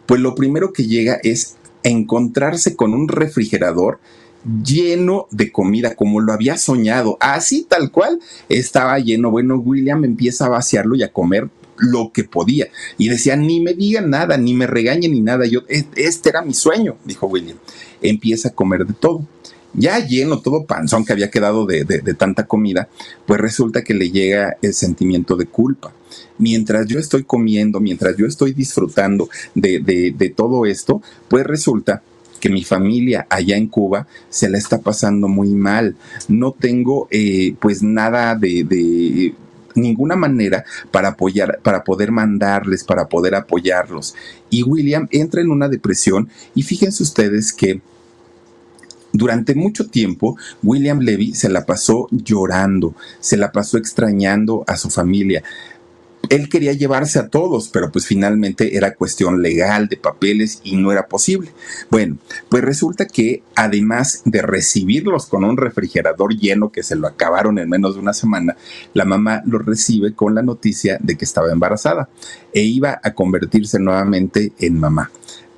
[0.06, 4.00] Pues lo primero que llega es encontrarse con un refrigerador
[4.64, 9.32] lleno de comida como lo había soñado, así tal cual estaba lleno.
[9.32, 11.50] Bueno, William empieza a vaciarlo y a comer
[11.82, 12.68] lo que podía.
[12.98, 15.46] Y decía, ni me digan nada, ni me regañen ni nada.
[15.46, 17.58] Yo, este era mi sueño, dijo William.
[18.02, 19.26] Empieza a comer de todo.
[19.74, 21.86] Ya lleno, todo panzón que había quedado de,
[22.18, 22.90] tanta comida,
[23.26, 25.94] pues resulta que le llega el sentimiento de culpa.
[26.38, 32.04] Mientras yo estoy comiendo, mientras yo estoy disfrutando de, todo esto, pues resulta
[32.42, 35.96] que mi familia allá en Cuba se la está pasando muy mal.
[36.28, 39.34] No tengo eh, pues nada de,
[39.76, 44.16] ninguna manera para apoyar, para poder mandarles, para poder apoyarlos.
[44.50, 47.82] Y William entra en una depresión y fíjense ustedes que
[49.14, 54.90] durante mucho tiempo, William Levy se la pasó llorando, se la pasó extrañando a su
[54.90, 55.44] familia
[56.32, 60.94] él quería llevarse a todos, pero pues finalmente era cuestión legal de papeles y no
[60.94, 61.52] era posible.
[61.90, 67.60] Bueno, pues resulta que además de recibirlos con un refrigerador lleno que se lo acabaron
[67.60, 68.56] en menos de una semana,
[68.94, 72.08] la mamá lo recibe con la noticia de que estaba embarazada
[72.54, 75.12] e iba a convertirse nuevamente en mamá.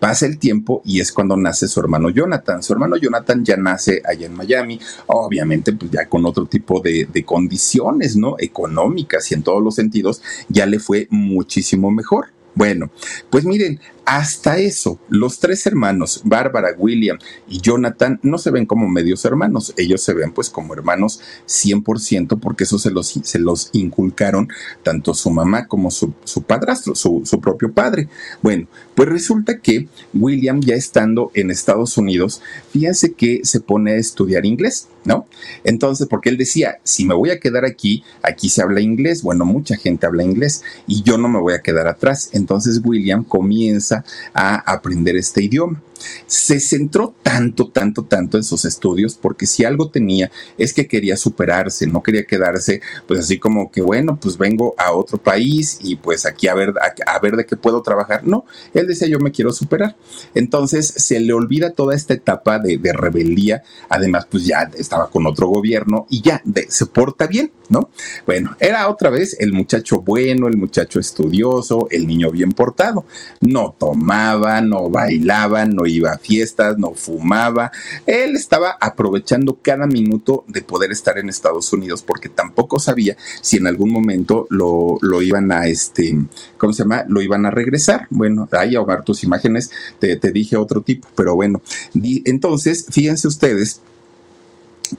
[0.03, 2.61] Pasa el tiempo y es cuando nace su hermano Jonathan.
[2.61, 7.05] Su hermano Jonathan ya nace allá en Miami, obviamente pues ya con otro tipo de,
[7.05, 8.35] de condiciones, ¿no?
[8.37, 12.33] Económicas y en todos los sentidos, ya le fue muchísimo mejor.
[12.53, 12.91] Bueno,
[13.29, 18.89] pues miren, hasta eso, los tres hermanos, Bárbara, William y Jonathan, no se ven como
[18.89, 23.69] medios hermanos, ellos se ven pues como hermanos 100% porque eso se los, se los
[23.71, 24.49] inculcaron
[24.83, 26.13] tanto su mamá como su,
[26.45, 28.09] padrastro, su, su, propio padre.
[28.41, 33.97] Bueno, pues resulta que William ya estando en Estados Unidos, fíjense que se pone a
[33.97, 35.27] estudiar inglés, ¿no?
[35.63, 39.45] Entonces, porque él decía, si me voy a quedar aquí, aquí se habla inglés, bueno,
[39.45, 42.29] mucha gente habla inglés y yo no me voy a quedar atrás.
[42.33, 43.92] Entonces William comienza
[44.33, 45.81] a aprender este idioma
[46.27, 51.17] se centró tanto, tanto, tanto en sus estudios, porque si algo tenía es que quería
[51.17, 55.95] superarse, no quería quedarse pues así como que, bueno, pues vengo a otro país y
[55.95, 56.73] pues aquí a ver,
[57.05, 58.25] a, ver de qué puedo trabajar.
[58.25, 59.95] No, él decía, yo me quiero superar.
[60.33, 65.47] Entonces se le olvida toda esta etapa de, rebeldía, además pues ya estaba con otro
[65.47, 67.89] gobierno y ya se porta bien, ¿no?
[68.25, 73.05] Bueno, era otra vez el muchacho bueno, el muchacho estudioso, el niño bien portado.
[73.41, 77.71] No tomaba, no bailaba, no iba a fiestas, no fumaba.
[78.05, 83.57] Él estaba aprovechando cada minuto de poder estar en Estados Unidos porque tampoco sabía si
[83.57, 86.17] en algún momento lo, iban a, este,
[86.57, 87.05] ¿cómo se llama?
[87.07, 88.07] Lo iban a regresar.
[88.09, 91.61] Bueno, ahí ahogar tus imágenes, te, dije otro tipo, pero bueno.
[91.93, 93.81] Entonces, fíjense ustedes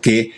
[0.01, 0.33] que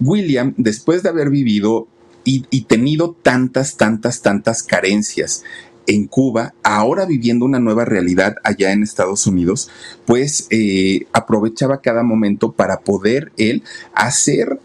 [0.00, 1.88] William, después de haber vivido
[2.24, 5.42] y, tenido tantas, tantas, tantas carencias
[5.86, 9.70] en Cuba, ahora viviendo una nueva realidad allá en Estados Unidos,
[10.06, 13.62] pues eh, aprovechaba cada momento para poder él
[13.94, 14.58] hacer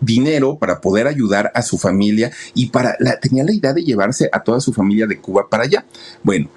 [0.00, 4.28] dinero para poder ayudar a su familia y para la, tenía la idea de llevarse
[4.32, 5.86] a toda su familia de Cuba para allá.
[6.22, 6.48] Bueno,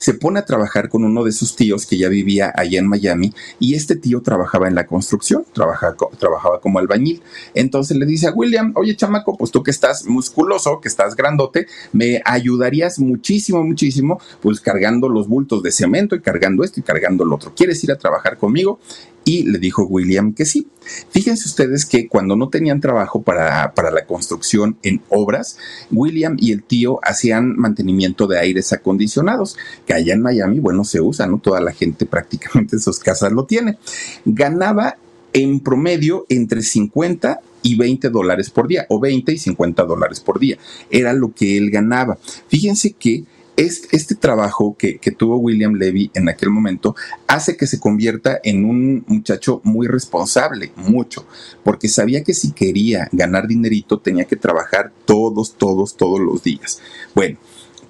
[0.00, 3.34] se pone a trabajar con uno de sus tíos que ya vivía allá en Miami
[3.58, 7.22] y este tío trabajaba en la construcción, trabajaba, como albañil.
[7.54, 11.66] Entonces le dice a William, oye chamaco, pues tú que estás musculoso, que estás grandote,
[11.92, 17.26] me ayudarías muchísimo, muchísimo, pues cargando los bultos de cemento y cargando esto y cargando
[17.26, 17.52] lo otro.
[17.54, 18.80] ¿Quieres ir a trabajar conmigo?
[19.26, 20.66] Y le dijo William que sí.
[21.10, 25.58] Fíjense ustedes que cuando no tenían trabajo para, para, la construcción en obras,
[25.90, 31.00] William y el tío hacían mantenimiento de aires acondicionados, que allá en Miami, bueno, se
[31.00, 31.38] usa, ¿no?
[31.38, 33.78] Toda la gente prácticamente en sus casas lo tiene.
[34.24, 34.96] Ganaba
[35.32, 40.38] en promedio entre 50 y 20 dólares por día, o 20 y 50 dólares por
[40.38, 40.58] día.
[40.90, 42.18] Era lo que él ganaba.
[42.48, 43.24] Fíjense que
[43.60, 46.94] este, trabajo que, tuvo William Levy en aquel momento
[47.26, 51.26] hace que se convierta en un muchacho muy responsable, mucho,
[51.62, 56.80] porque sabía que si quería ganar dinerito tenía que trabajar todos, todos, todos los días.
[57.14, 57.38] Bueno,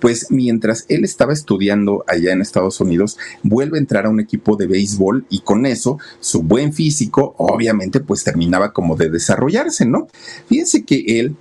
[0.01, 4.57] pues mientras él estaba estudiando allá en Estados Unidos, vuelve a entrar a un equipo
[4.57, 10.09] de béisbol y con eso su buen físico obviamente pues terminaba como de desarrollarse, ¿no?
[10.49, 11.37] Fíjense que él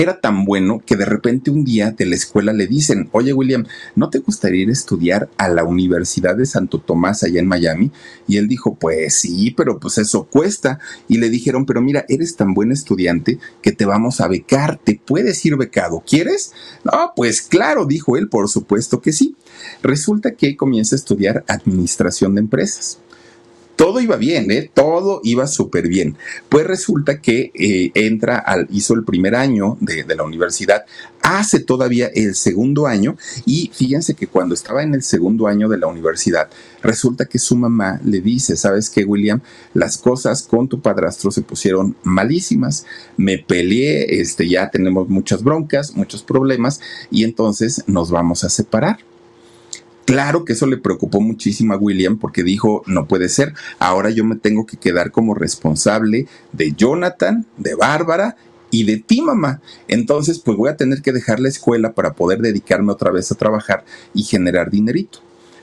[0.00, 3.66] Era tan bueno que de repente un día de la escuela le dicen, oye William,
[3.96, 7.90] ¿no te gustaría ir a estudiar a la Universidad de Santo Tomás allá en Miami?
[8.26, 10.78] Y él dijo, pues sí, pero pues eso cuesta.
[11.06, 14.98] Y le dijeron, pero mira, eres tan buen estudiante que te vamos a becar, te
[15.04, 16.54] puedes ir becado, ¿quieres?
[16.82, 19.36] No, pues claro, dijo él, por supuesto que sí.
[19.82, 23.00] Resulta que comienza a estudiar administración de empresas
[23.80, 24.70] todo iba bien, ¿eh?
[24.74, 26.18] todo iba súper bien.
[26.50, 30.84] Pues resulta que eh, entra al, hizo el primer año de, de, la universidad,
[31.22, 33.16] hace todavía el segundo año
[33.46, 36.50] y fíjense que cuando estaba en el segundo año de la universidad,
[36.82, 39.40] resulta que su mamá le dice, ¿sabes qué, William?
[39.72, 42.84] Las cosas con tu padrastro se pusieron malísimas,
[43.16, 48.98] me peleé, este, ya tenemos muchas broncas, muchos problemas y entonces nos vamos a separar.
[50.10, 54.24] Claro que eso le preocupó muchísimo a William porque dijo, no puede ser, ahora yo
[54.24, 58.34] me tengo que quedar como responsable de Jonathan, de Bárbara
[58.72, 59.60] y de ti, mamá.
[59.86, 63.36] Entonces, pues voy a tener que dejar la escuela para poder dedicarme otra vez a
[63.36, 65.20] trabajar y generar dinerito.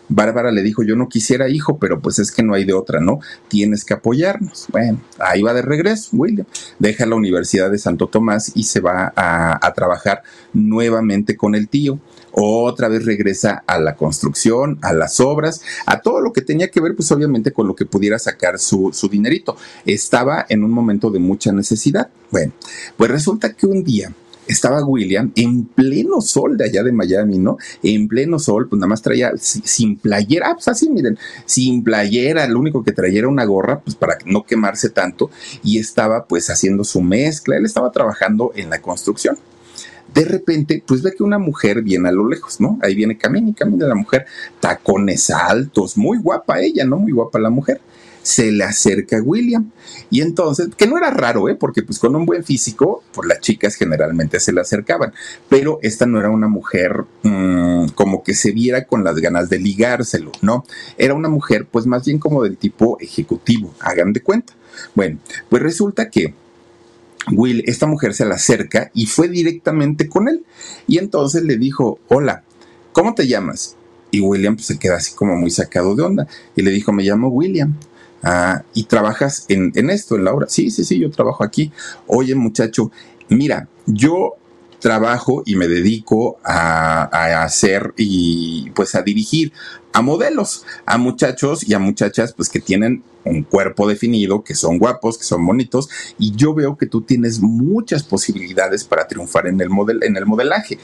[0.08, 3.02] Bárbara le dijo, yo no quisiera hijo, pero pues es que no hay de otra,
[3.02, 3.20] ¿no?
[3.50, 4.68] Tienes que apoyarnos.
[4.72, 6.48] Bueno, ahí va de regreso, William.
[6.80, 11.68] Deja la Universidad de Santo Tomás y se va a, a trabajar nuevamente con el
[11.68, 12.00] tío
[12.44, 16.80] otra vez regresa a la construcción, a las obras, a todo lo que tenía que
[16.80, 19.58] ver, pues obviamente con lo que pudiera sacar su, su dinerito.
[19.86, 22.10] Estaba en un momento de mucha necesidad.
[22.32, 22.54] Bueno,
[22.96, 24.14] pues resulta que un día
[24.48, 27.58] estaba William en pleno sol de allá de Miami, ¿no?
[27.84, 32.60] En pleno sol, pues nada más traía sin playera, pues así miren, sin playera, lo
[32.60, 35.30] único que traía era una gorra, pues para no quemarse tanto,
[35.64, 39.38] y estaba pues haciendo su mezcla, él estaba trabajando en la construcción
[40.14, 42.80] de repente, pues ve que una mujer viene a lo lejos, ¿no?
[42.82, 44.26] Ahí viene camina y camina la mujer,
[44.60, 46.98] tacones altos, muy guapa ella, ¿no?
[46.98, 47.82] Muy guapa la mujer.
[48.24, 49.72] Se le acerca a William.
[50.10, 51.56] Y entonces, que no era raro, ¿eh?
[51.56, 55.14] Porque pues con un buen físico, pues las chicas generalmente se le acercaban.
[55.48, 59.60] Pero esta no era una mujer mmm, como que se viera con las ganas de
[59.60, 60.66] ligárselo, ¿no?
[60.98, 64.54] Era una mujer pues más bien como del tipo ejecutivo, hagan de cuenta.
[64.94, 66.34] Bueno, pues resulta que
[67.32, 70.46] Will, esta mujer se la acerca y fue directamente con él.
[70.88, 72.44] Y entonces le dijo, hola,
[72.94, 73.76] ¿cómo te llamas?
[74.12, 76.28] Y William pues, se queda así como muy sacado de onda.
[76.56, 77.76] Y le dijo, me llamo William.
[78.24, 80.48] Ah, ¿y trabajas en, en esto, en la obra?
[80.50, 81.72] Sí, sí, sí, yo trabajo aquí.
[82.08, 82.92] Oye, muchacho,
[83.30, 84.36] mira, yo
[84.88, 89.52] trabajo y me dedico a, a, hacer y pues a dirigir
[89.92, 94.78] a modelos, a muchachos y a muchachas pues que tienen un cuerpo definido, que son
[94.78, 99.60] guapos, que son bonitos y yo veo que tú tienes muchas posibilidades para triunfar en
[99.60, 100.80] el, model, en el modelaje.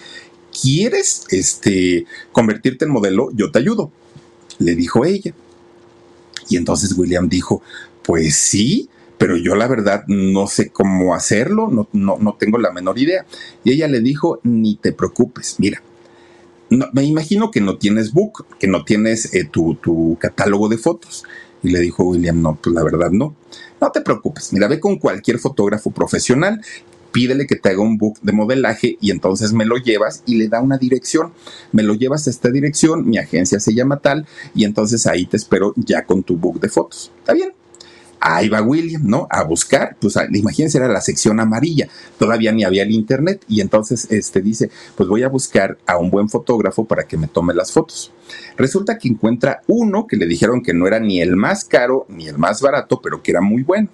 [0.52, 3.30] ¿Quieres este, convertirte en modelo?
[3.32, 3.89] Yo te ayudo,
[4.60, 5.34] le dijo ella.
[6.50, 7.62] Y entonces William dijo,
[8.04, 8.89] pues sí,
[9.24, 13.26] pero yo la verdad no sé cómo hacerlo, no, no, no tengo la menor idea.
[13.64, 15.82] Y ella le dijo, ni te preocupes, mira,
[16.70, 21.24] me imagino que no tienes book, que no tienes eh, tu, tu, catálogo de fotos.
[21.64, 23.34] Y le dijo William, no, pues la verdad no.
[23.80, 26.60] No te preocupes, mira, ve con cualquier fotógrafo profesional,
[27.14, 30.50] pídele que te haga un book de modelaje y entonces me lo llevas y le
[30.50, 31.32] da una dirección.
[31.72, 35.38] Me lo llevas a esta dirección, mi agencia se llama tal y entonces ahí te
[35.38, 37.10] espero ya con tu book de fotos.
[37.20, 37.54] ¿Está bien?
[38.24, 39.28] Ahí va William, ¿no?
[39.30, 44.08] A buscar, pues imagínense, era la sección amarilla, todavía ni había el internet y entonces
[44.12, 47.74] este dice, pues voy a buscar a un buen fotógrafo para que me tome las
[47.74, 48.12] fotos.
[48.58, 52.28] Resulta que encuentra uno que le dijeron que no era ni el más caro ni
[52.28, 53.90] el más barato, pero que era muy bueno.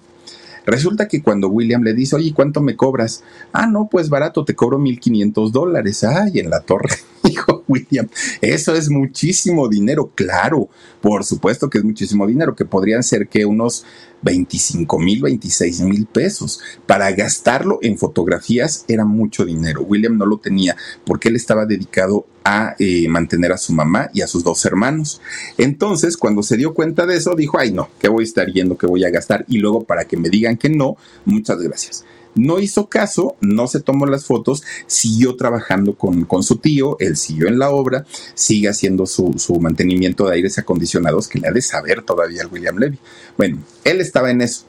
[0.66, 3.24] Resulta que cuando William le dice, oye, ¿cuánto me cobras?
[3.52, 6.04] Ah, no, pues barato, te cobro 1.500 dólares.
[6.04, 8.08] Ay, en la torre, dijo William,
[8.40, 10.68] eso es muchísimo dinero, claro,
[11.00, 13.84] por supuesto que es muchísimo dinero, que podrían ser que unos
[14.22, 16.60] 25 mil, 26 mil pesos.
[16.86, 19.82] Para gastarlo en fotografías era mucho dinero.
[19.82, 24.22] William no lo tenía porque él estaba dedicado a eh, mantener a su mamá y
[24.22, 25.20] a sus dos hermanos.
[25.58, 28.78] Entonces, cuando se dio cuenta de eso, dijo, ay no, que voy a estar yendo,
[28.78, 29.44] que voy a gastar.
[29.48, 32.04] Y luego para que me digan que no, muchas gracias.
[32.34, 37.16] No hizo caso, no se tomó las fotos, siguió trabajando con, con su tío, él
[37.16, 41.52] siguió en la obra, sigue haciendo su, su, mantenimiento de aires acondicionados que le ha
[41.52, 42.98] de saber todavía el William Levy.
[43.36, 44.64] Bueno, él estaba en eso.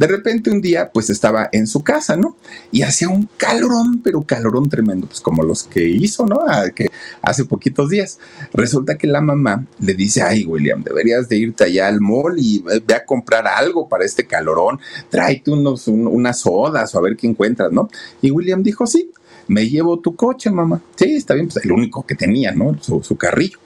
[0.00, 2.34] De repente un día, pues estaba en su casa, ¿no?
[2.72, 6.40] Y hacía un calorón, pero calorón tremendo, pues como los que hizo, ¿no?
[6.48, 6.88] A, que
[7.20, 8.18] hace poquitos días.
[8.54, 12.60] Resulta que la mamá le dice, ay, William, deberías de irte allá al mall y
[12.60, 17.14] ve a comprar algo para este calorón, tráete unos, un, unas sodas o a ver
[17.14, 17.90] qué encuentras, ¿no?
[18.22, 19.10] Y William dijo, sí,
[19.48, 20.80] me llevo tu coche, mamá.
[20.96, 22.74] Sí, está bien, pues el único que tenía, ¿no?
[22.80, 23.58] Su, su carrillo.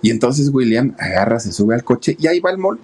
[0.00, 2.80] Y entonces William agarra, se sube al coche y ahí va al mall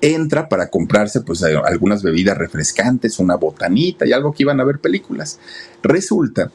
[0.00, 4.78] entra para comprarse pues algunas bebidas refrescantes, una botanita y algo que iban a ver
[4.78, 5.38] películas.
[5.82, 6.50] Resulta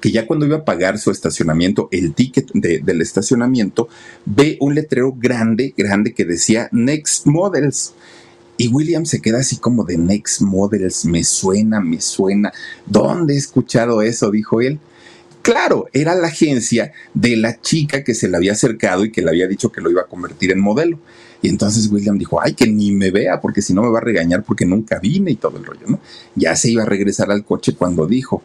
[0.00, 3.88] que ya cuando iba a pagar su estacionamiento, el ticket del estacionamiento,
[4.24, 7.94] ve un letrero grande, grande que decía Next Models.
[8.58, 12.52] Y William se queda así como de Next Models, me suena, me suena.
[12.86, 14.30] ¿Dónde he escuchado eso?
[14.30, 14.78] dijo él.
[15.42, 19.30] Claro, era la agencia de la chica que se le había acercado y que le
[19.30, 20.98] había dicho que lo iba a convertir en modelo.
[21.46, 24.02] Y entonces William dijo, ay, que ni me vea, porque si no me va a
[24.02, 26.00] regañar porque nunca vine y todo el rollo, ¿no?
[26.34, 28.42] Ya se iba a regresar al coche cuando dijo,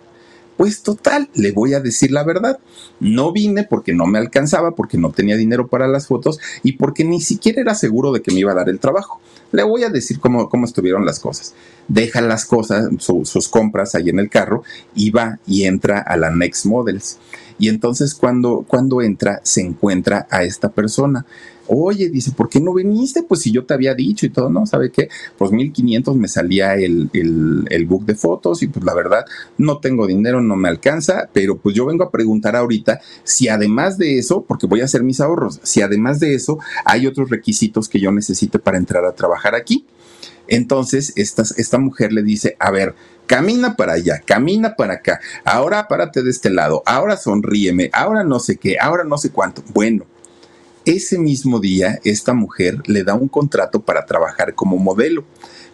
[0.56, 2.60] pues total, le voy a decir la verdad.
[3.00, 7.04] No vine porque no me alcanzaba, porque no tenía dinero para las fotos y porque
[7.04, 9.20] ni siquiera era seguro de que me iba a dar el trabajo.
[9.52, 11.56] Le voy a decir cómo, cómo estuvieron las cosas.
[11.88, 14.62] Deja las cosas, sus compras ahí en el carro
[14.94, 17.18] y va y entra a la Next Models.
[17.58, 21.26] Y entonces cuando, cuando entra se encuentra a esta persona
[21.74, 23.24] oye, dice, ¿por qué no viniste?
[23.24, 24.66] Pues si yo te había dicho y todo, ¿no?
[24.66, 25.08] ¿Sabe qué?
[25.38, 29.26] Pues 1500 me salía el, el, book de fotos y pues la verdad
[29.58, 33.98] no tengo dinero, no me alcanza, pero pues yo vengo a preguntar ahorita si además
[33.98, 37.88] de eso, porque voy a hacer mis ahorros, si además de eso hay otros requisitos
[37.88, 39.86] que yo necesite para entrar a trabajar aquí.
[40.48, 42.96] Entonces, esta, esta mujer le dice, a ver,
[43.28, 48.42] camina para allá, camina para acá, ahora párate de este lado, ahora sonríeme, ahora no
[48.42, 49.64] sé qué, ahora no sé cuánto.
[49.74, 50.06] Bueno,
[50.86, 55.26] ese mismo día, esta mujer le da un contrato para trabajar como modelo.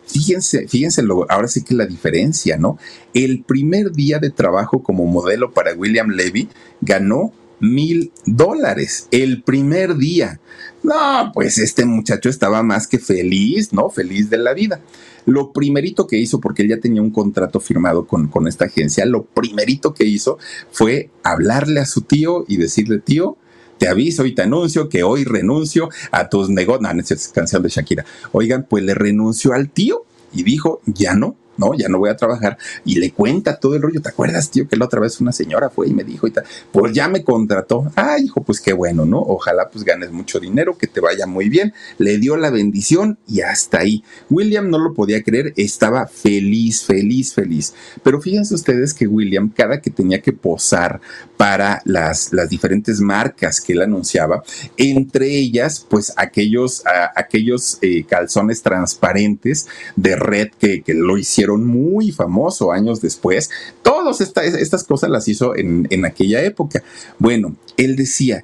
[0.06, 2.78] Fíjense, fíjense, ahora sí que la diferencia, ¿no?
[3.14, 6.50] El primer día de trabajo como modelo para William Levy
[6.82, 10.40] ganó mil dólares el primer día.
[10.84, 13.90] No, pues este muchacho estaba más que feliz, ¿no?
[13.90, 14.82] Feliz de la vida.
[15.26, 19.06] Lo primerito que hizo, porque él ya tenía un contrato firmado con, con esta agencia,
[19.06, 20.38] lo primerito que hizo
[20.72, 23.38] fue hablarle a su tío y decirle, tío,
[23.78, 26.82] te aviso y te anuncio que hoy renuncio a tus negocios.
[26.82, 28.06] No, no es canción de Shakira.
[28.32, 32.16] Oigan, pues le renunció al tío y dijo, ya no, no, ya no voy a
[32.16, 32.58] trabajar.
[32.86, 34.02] Y le cuenta todo el rollo.
[34.02, 36.46] ¿Te acuerdas, tío, que la otra vez una señora fue y me dijo y tal?
[36.72, 37.92] Pues ya me contrató.
[37.96, 39.20] Ah, hijo, pues qué bueno, ¿no?
[39.20, 41.74] Ojalá pues ganes mucho dinero, que te vaya muy bien.
[41.98, 44.04] Le dio la bendición y hasta ahí.
[44.30, 47.74] William no lo podía creer, estaba feliz, feliz, feliz.
[48.04, 51.02] Pero fíjense ustedes que William, cada que tenía que posar
[51.38, 54.44] para las, las diferentes marcas que él anunciaba,
[54.78, 56.84] entre ellas, pues aquellos,
[57.16, 63.50] aquellos eh, calzones transparentes de red que, que lo hicieron muy famoso años después.
[63.82, 66.84] Todas estas cosas las hizo en, en aquella época.
[67.20, 68.44] Bueno, él decía,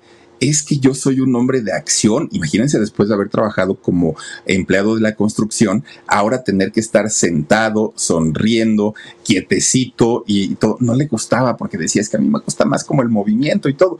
[0.49, 2.27] es que yo soy un hombre de acción.
[2.31, 7.93] Imagínense después de haber trabajado como empleado de la construcción, ahora tener que estar sentado,
[7.95, 8.93] sonriendo,
[9.23, 10.77] quietecito y todo.
[10.79, 13.69] No le gustaba porque decía, es que a mí me gusta más como el movimiento
[13.69, 13.97] y todo.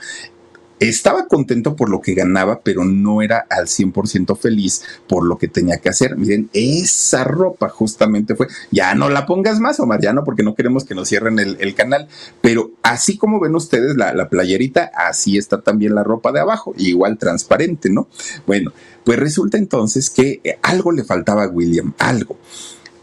[0.80, 5.47] Estaba contento por lo que ganaba, pero no era al 100% feliz por lo que
[5.47, 6.17] tenía que hacer.
[6.17, 10.55] Miren, esa ropa justamente fue, ya no la pongas más, Omar, ya no, porque no
[10.55, 12.07] queremos que nos cierren el, canal,
[12.41, 16.74] pero así como ven ustedes la, la, playerita, así está también la ropa de abajo,
[16.78, 18.07] igual transparente, ¿no?
[18.45, 22.38] Bueno, pues resulta entonces que algo le faltaba a William, algo.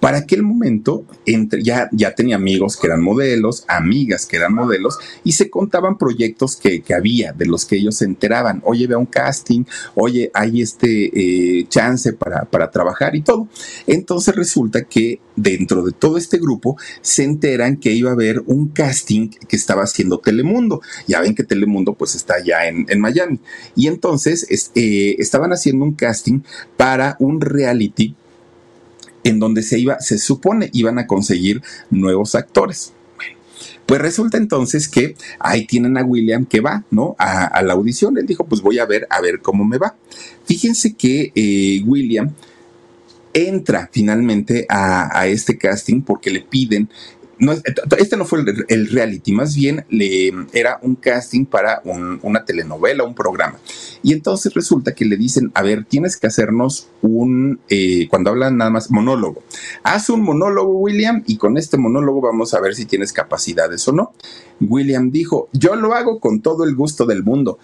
[0.00, 4.98] Para aquel momento entre, ya, ya tenía amigos que eran modelos, amigas que eran modelos,
[5.24, 8.62] y se contaban proyectos que, había, de los que ellos se enteraban.
[8.64, 11.10] Oye, vea un casting, oye, hay este
[11.60, 13.48] eh, chance para, para trabajar y todo.
[13.86, 18.68] Entonces resulta que dentro de todo este grupo se enteran que iba a haber un
[18.68, 20.80] casting que estaba haciendo Telemundo.
[21.06, 23.40] Ya ven que Telemundo pues está allá en, Miami.
[23.76, 26.40] Y entonces eh, estaban haciendo un casting
[26.76, 28.14] para un reality
[29.24, 32.92] en donde se iba, se supone iban a conseguir nuevos actores.
[33.86, 37.16] Pues resulta entonces que ahí tienen a William que va, ¿no?
[37.18, 38.18] A, la audición.
[38.18, 39.96] Él dijo, pues voy a ver, a ver cómo me va.
[40.44, 42.30] Fíjense que eh, William
[43.34, 46.88] entra finalmente a, este casting porque le piden
[47.98, 53.14] este no fue el, reality, más bien le, era un casting para una telenovela, un
[53.14, 53.58] programa.
[54.02, 58.56] Y entonces resulta que le dicen, a ver, tienes que hacernos un, eh, cuando hablan
[58.56, 59.42] nada más, monólogo.
[59.82, 63.92] Haz un monólogo, William, y con este monólogo vamos a ver si tienes capacidades o
[63.92, 64.12] no.
[64.60, 67.58] William dijo, yo lo hago con todo el gusto del mundo.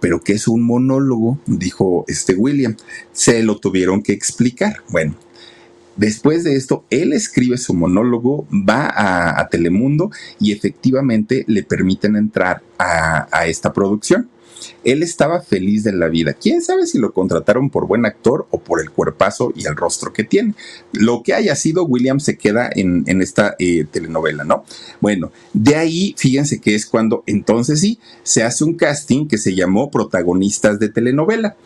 [0.00, 1.38] Pero ¿qué es un monólogo?
[1.46, 2.74] Dijo este William.
[3.12, 4.82] Se lo tuvieron que explicar.
[4.88, 5.14] Bueno,
[6.00, 8.90] Después de esto, él escribe su monólogo, va
[9.38, 14.30] a, Telemundo y efectivamente le permiten entrar a, esta producción.
[14.82, 16.32] Él estaba feliz de la vida.
[16.32, 20.14] Quién sabe si lo contrataron por buen actor o por el cuerpazo y el rostro
[20.14, 20.54] que tiene.
[20.92, 24.64] Lo que haya sido, William se queda en, esta eh, telenovela, ¿no?
[25.02, 29.54] Bueno, de ahí, fíjense que es cuando entonces sí se hace un casting que se
[29.54, 31.56] llamó Protagonistas de Telenovela.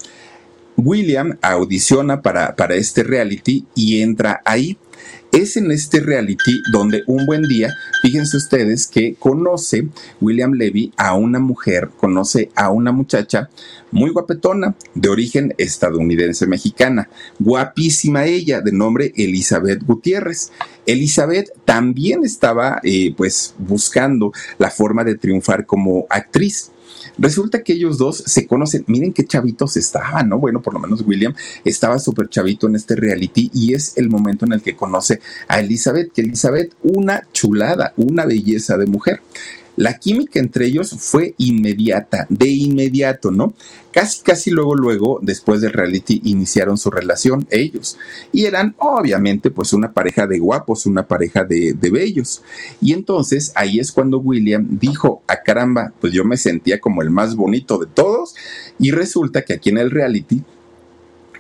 [0.77, 4.79] William audiciona para, para este reality y entra ahí.
[5.33, 9.89] Es en este reality donde un buen día, fíjense ustedes que conoce
[10.21, 13.51] William Levy a una mujer, conoce a una muchacha
[13.91, 17.09] muy guapetona, de origen estadounidense mexicana,
[17.41, 20.53] guapísima ella, de nombre Elizabeth Gutiérrez.
[20.87, 26.71] Elizabeth también estaba eh, pues buscando la forma de triunfar como actriz.
[27.19, 30.39] Resulta que ellos dos se conocen, miren qué chavitos estaban, ¿no?
[30.39, 34.45] Bueno, por lo menos William estaba súper chavito en este reality y es el momento
[34.45, 39.21] en el que conoce a Elizabeth, que Elizabeth, una chulada, una belleza de mujer.
[39.77, 43.55] La química entre ellos fue inmediata, de inmediato, ¿no?
[43.91, 47.97] Casi, casi luego, luego, después del reality, iniciaron su relación ellos.
[48.33, 52.43] Y eran, obviamente, pues una pareja de guapos, una pareja de, bellos.
[52.81, 57.03] Y entonces ahí es cuando William dijo, a ah, caramba, pues yo me sentía como
[57.03, 58.35] el más bonito de todos.
[58.79, 60.43] Y resulta que aquí en el reality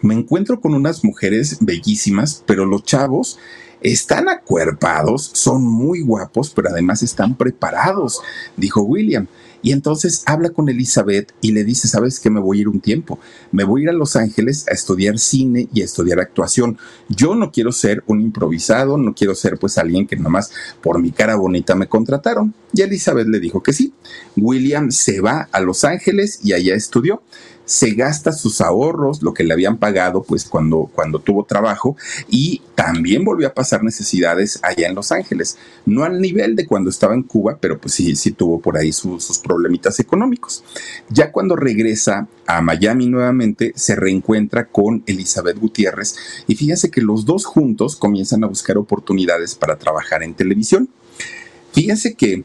[0.04, 3.38] me encuentro con unas mujeres bellísimas, pero los chavos
[3.80, 8.20] están acuerpados, son muy guapos, pero además están preparados,
[8.56, 9.26] dijo William.
[9.62, 12.80] Y entonces habla con Elizabeth y le dice, sabes que me voy a ir un
[12.80, 13.18] tiempo,
[13.50, 16.76] me voy a ir a Los Ángeles a estudiar cine y a estudiar actuación.
[17.08, 20.50] Yo no quiero ser un improvisado, no quiero ser pues alguien que nomás
[20.82, 22.52] por mi cara bonita me contrataron.
[22.74, 23.94] Y Elizabeth le dijo que sí.
[24.36, 27.22] William se va a Los Ángeles y allá estudió
[27.64, 31.96] se gasta sus ahorros, lo que le habían pagado pues cuando, cuando tuvo trabajo
[32.28, 35.56] y también volvió a pasar necesidades allá en Los Ángeles.
[35.86, 38.92] No al nivel de cuando estaba en Cuba, pero pues sí, sí tuvo por ahí
[38.92, 40.62] sus problemitas económicos.
[41.08, 47.24] Ya cuando regresa a Miami nuevamente, se reencuentra con Elizabeth Gutiérrez y fíjense que los
[47.24, 50.88] dos juntos comienzan a buscar oportunidades para trabajar en televisión.
[51.72, 52.44] Fíjense que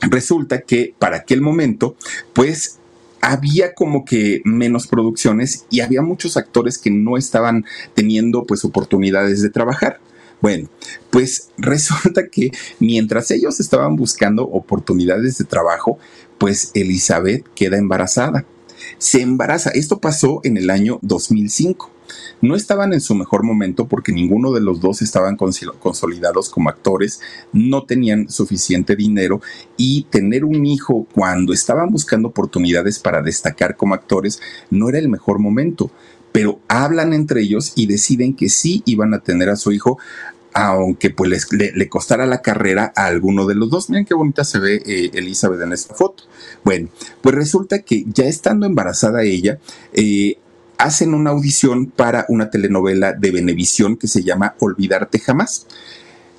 [0.00, 1.96] resulta que para aquel momento,
[2.32, 2.78] pues
[3.22, 7.64] había como que menos producciones y había muchos actores que no estaban
[7.94, 10.00] teniendo pues oportunidades de trabajar.
[10.42, 10.68] Bueno,
[11.10, 12.50] pues resulta que
[12.80, 15.98] mientras ellos estaban buscando oportunidades de trabajo,
[16.36, 18.44] pues Elizabeth queda embarazada.
[18.98, 19.70] Se embaraza.
[19.70, 21.90] Esto pasó en el año 2005
[22.40, 27.20] no estaban en su mejor momento porque ninguno de los dos estaban consolidados como actores,
[27.52, 29.40] no tenían suficiente dinero
[29.76, 34.40] y tener un hijo cuando estaban buscando oportunidades para destacar como actores
[34.70, 35.90] no era el mejor momento.
[36.32, 39.98] Pero hablan entre ellos y deciden que sí iban a tener a su hijo
[40.54, 43.90] aunque pues le, costara la carrera a alguno de los dos.
[43.90, 46.24] Miren qué bonita se ve eh, Elizabeth en esta foto.
[46.64, 46.88] Bueno,
[47.20, 49.58] pues resulta que ya estando embarazada ella,
[49.92, 50.38] eh,
[50.82, 55.66] hacen una audición para una telenovela de Venevisión que se llama Olvidarte Jamás.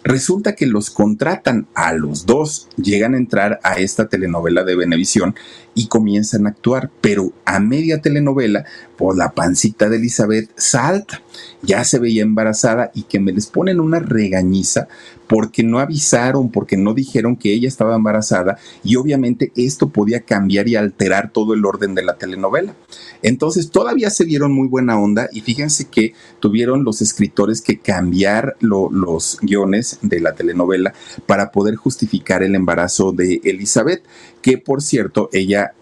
[0.04, 5.34] Resulta que los contratan a los dos, llegan a entrar a esta telenovela de Venevisión
[5.76, 8.66] y comienzan a actuar, pero a media telenovela,
[8.98, 11.22] pues la pancita de Elizabeth salta,
[11.62, 14.90] ya se veía embarazada y que me les ponen una regañiza
[15.34, 20.68] porque no avisaron, porque no dijeron que ella estaba embarazada y obviamente esto podía cambiar
[20.68, 22.76] y alterar todo el orden de la telenovela.
[23.24, 28.58] Entonces todavía se dieron muy buena onda y fíjense que tuvieron los escritores que cambiar
[28.60, 30.94] los guiones de la telenovela
[31.26, 34.04] para poder justificar el embarazo de Elizabeth,
[34.44, 35.74] que por cierto ella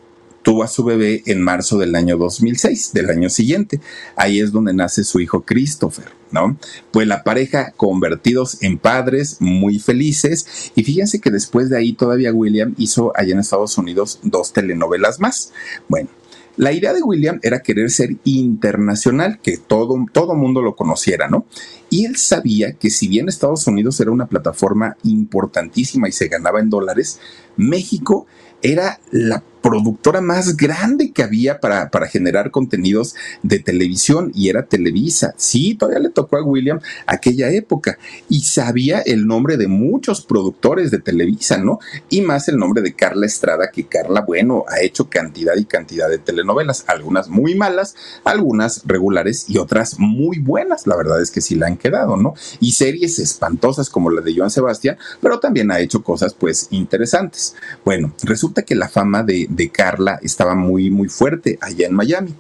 [0.44, 3.80] tuvo a su bebé en marzo del año 2006, del año siguiente.
[4.16, 6.58] Ahí es donde nace su hijo Christopher, ¿no?
[6.92, 12.34] Pues la pareja convertidos en padres muy felices y fíjense que después de ahí todavía
[12.34, 15.54] William hizo allá en Estados Unidos dos telenovelas más.
[15.88, 16.10] Bueno,
[16.58, 21.46] la idea de William era querer ser internacional, que todo, todo mundo lo conociera, ¿no?
[21.90, 26.60] Y él sabía que si bien Estados Unidos era una plataforma importantísima y se ganaba
[26.60, 27.20] en dólares,
[27.56, 28.28] México
[28.62, 34.66] era la productora más grande que había para, para, generar contenidos de televisión y era
[34.66, 35.34] Televisa.
[35.38, 37.98] Sí, todavía le tocó a William aquella época
[38.28, 41.80] y sabía el nombre de muchos productores de Televisa, ¿no?
[42.10, 46.10] Y más el nombre de Carla Estrada, que Carla, bueno, ha hecho cantidad y cantidad
[46.10, 51.42] de telenovelas, algunas muy malas, algunas regulares y otras muy buenas, la verdad es que
[51.42, 52.34] sí la han quedado, ¿no?
[52.60, 57.56] Y series espantosas como la de Joan Sebastián, pero también ha hecho cosas pues interesantes.
[57.86, 62.34] Bueno, resulta que la fama de, de Carla estaba muy, muy fuerte allá en Miami.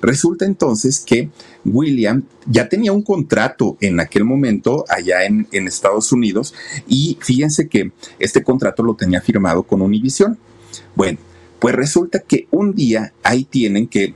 [0.00, 1.30] Resulta entonces que
[1.64, 6.54] William ya tenía un contrato en aquel momento allá en, en, Estados Unidos
[6.86, 10.38] y fíjense que este contrato lo tenía firmado con Univision.
[10.94, 11.18] Bueno,
[11.58, 14.14] pues resulta que un día ahí tienen que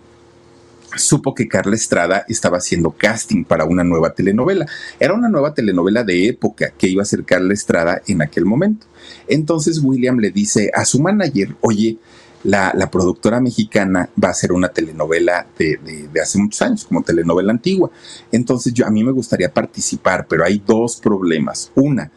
[0.97, 4.67] supo que Carla Estrada estaba haciendo casting para una nueva telenovela.
[4.99, 8.87] Era una nueva telenovela de época que iba a hacer Carla Estrada en aquel momento.
[9.29, 11.99] Entonces William le dice a su manager, oye,
[12.43, 15.79] la, productora mexicana va a hacer una telenovela de,
[16.11, 17.91] de, hace muchos años, como telenovela antigua.
[18.33, 21.71] Entonces yo a mí me gustaría participar, pero hay dos problemas.
[21.75, 22.11] Una,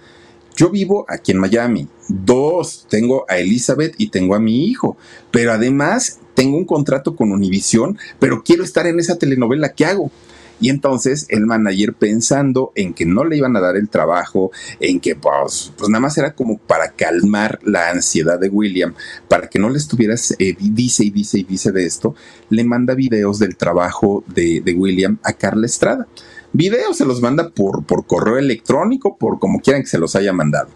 [0.55, 1.87] yo vivo aquí en Miami.
[2.07, 4.97] Dos, tengo a Elizabeth y tengo a mi hijo.
[5.31, 9.73] Pero además tengo un contrato con Univision, pero quiero estar en esa telenovela.
[9.73, 10.11] ¿Qué hago?
[10.59, 14.99] Y entonces el manager pensando en que no le iban a dar el trabajo, en
[14.99, 18.93] que pues, pues nada más era como para calmar la ansiedad de William,
[19.27, 22.15] para que no le estuvieras, eh, dice y dice y dice de esto,
[22.49, 26.07] le manda videos del trabajo de William a Carla Estrada.
[26.53, 30.33] Videos se los manda por, por correo electrónico, por como quieran que se los haya
[30.33, 30.69] mandado.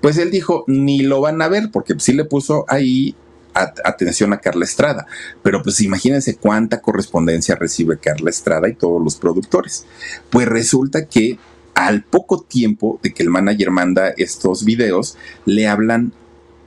[0.00, 3.14] Pues él dijo, ni lo van a ver, porque sí le puso ahí
[3.52, 5.06] atención a Carla Estrada.
[5.42, 9.86] Pero pues imagínense cuánta correspondencia recibe Carla Estrada y todos los productores.
[10.30, 11.38] Pues resulta que
[11.74, 16.12] al poco tiempo de que el manager manda estos videos, le hablan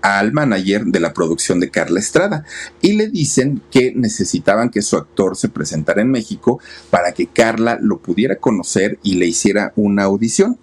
[0.02, 2.46] al manager de la producción de Carla Estrada
[2.82, 7.78] y le dicen que necesitaban que su actor se presentara en México para que Carla
[7.82, 10.58] lo pudiera conocer y le hiciera una audición.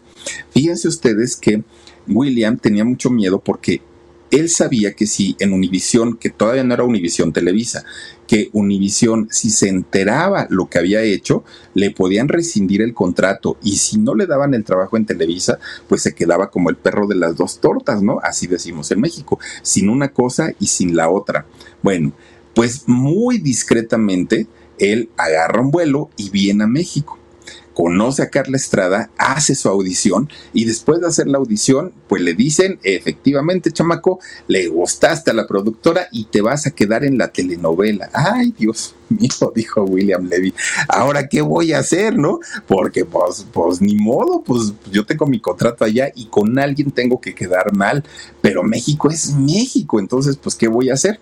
[0.51, 1.62] Fíjense ustedes que
[2.09, 3.82] William tenía mucho miedo porque
[4.30, 7.84] él sabía que si en Univisión, que todavía no era Univisión Televisa,
[8.26, 13.76] que Univisión, si se enteraba lo que había hecho, le podían rescindir el contrato y
[13.76, 15.58] si no le daban el trabajo en Televisa,
[15.88, 18.20] pues se quedaba como el perro de las dos tortas, ¿no?
[18.22, 21.46] Así decimos en México, sin una cosa y sin la otra.
[21.82, 22.12] Bueno,
[22.54, 24.46] pues muy discretamente,
[24.78, 27.17] él agarra un vuelo y viene a México
[27.78, 32.34] conoce a Carla Estrada, hace su audición y después de hacer la audición, pues le
[32.34, 34.18] dicen, efectivamente, chamaco,
[34.48, 38.10] le gustaste a la productora y te vas a quedar en la telenovela.
[38.12, 40.52] Ay, Dios mío, dijo William Levy.
[40.88, 42.40] Ahora, ¿qué voy a hacer, no?
[42.66, 47.20] Porque, pues, pues, ni modo, pues yo tengo mi contrato allá y con alguien tengo
[47.20, 48.02] que quedar mal,
[48.40, 51.20] pero México es México, entonces, pues, ¿qué voy a hacer?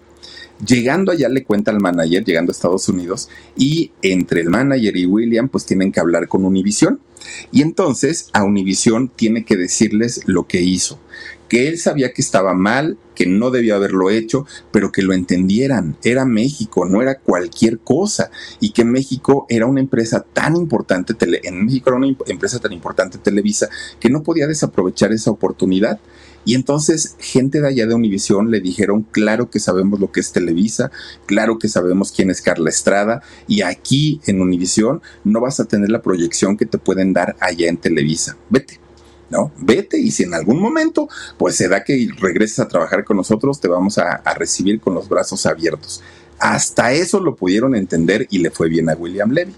[0.64, 5.06] Llegando allá le cuenta al manager, llegando a Estados Unidos, y entre el manager y
[5.06, 7.00] William pues tienen que hablar con Univision.
[7.52, 10.98] Y entonces a Univision tiene que decirles lo que hizo,
[11.48, 15.96] que él sabía que estaba mal, que no debía haberlo hecho, pero que lo entendieran.
[16.04, 18.30] Era México, no era cualquier cosa.
[18.60, 23.18] Y que México era una empresa tan importante, en México era una empresa tan importante
[23.18, 25.98] Televisa, que no podía desaprovechar esa oportunidad.
[26.46, 30.30] Y entonces gente de allá de Univisión le dijeron, claro que sabemos lo que es
[30.30, 30.92] Televisa,
[31.26, 35.90] claro que sabemos quién es Carla Estrada, y aquí en Univisión no vas a tener
[35.90, 38.38] la proyección que te pueden dar allá en Televisa.
[38.48, 38.80] Vete.
[39.28, 39.50] ¿no?
[39.58, 43.60] Vete y si en algún momento pues se da que regreses a trabajar con nosotros,
[43.60, 46.00] te vamos a, a, recibir con los brazos abiertos.
[46.38, 49.52] Hasta eso lo pudieron entender y le fue bien a William Levy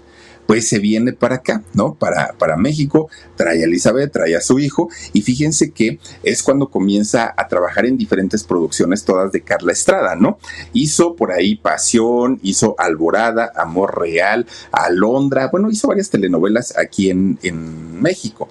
[0.49, 1.93] pues se viene para acá, ¿no?
[1.93, 6.71] Para, para México, trae a Elizabeth, trae a su hijo, y fíjense que es cuando
[6.71, 10.39] comienza a trabajar en diferentes producciones, todas de Carla Estrada, ¿no?
[10.73, 17.37] Hizo por ahí Pasión, hizo Alborada, Amor Real, Alondra, bueno, hizo varias telenovelas aquí en,
[17.43, 18.49] en México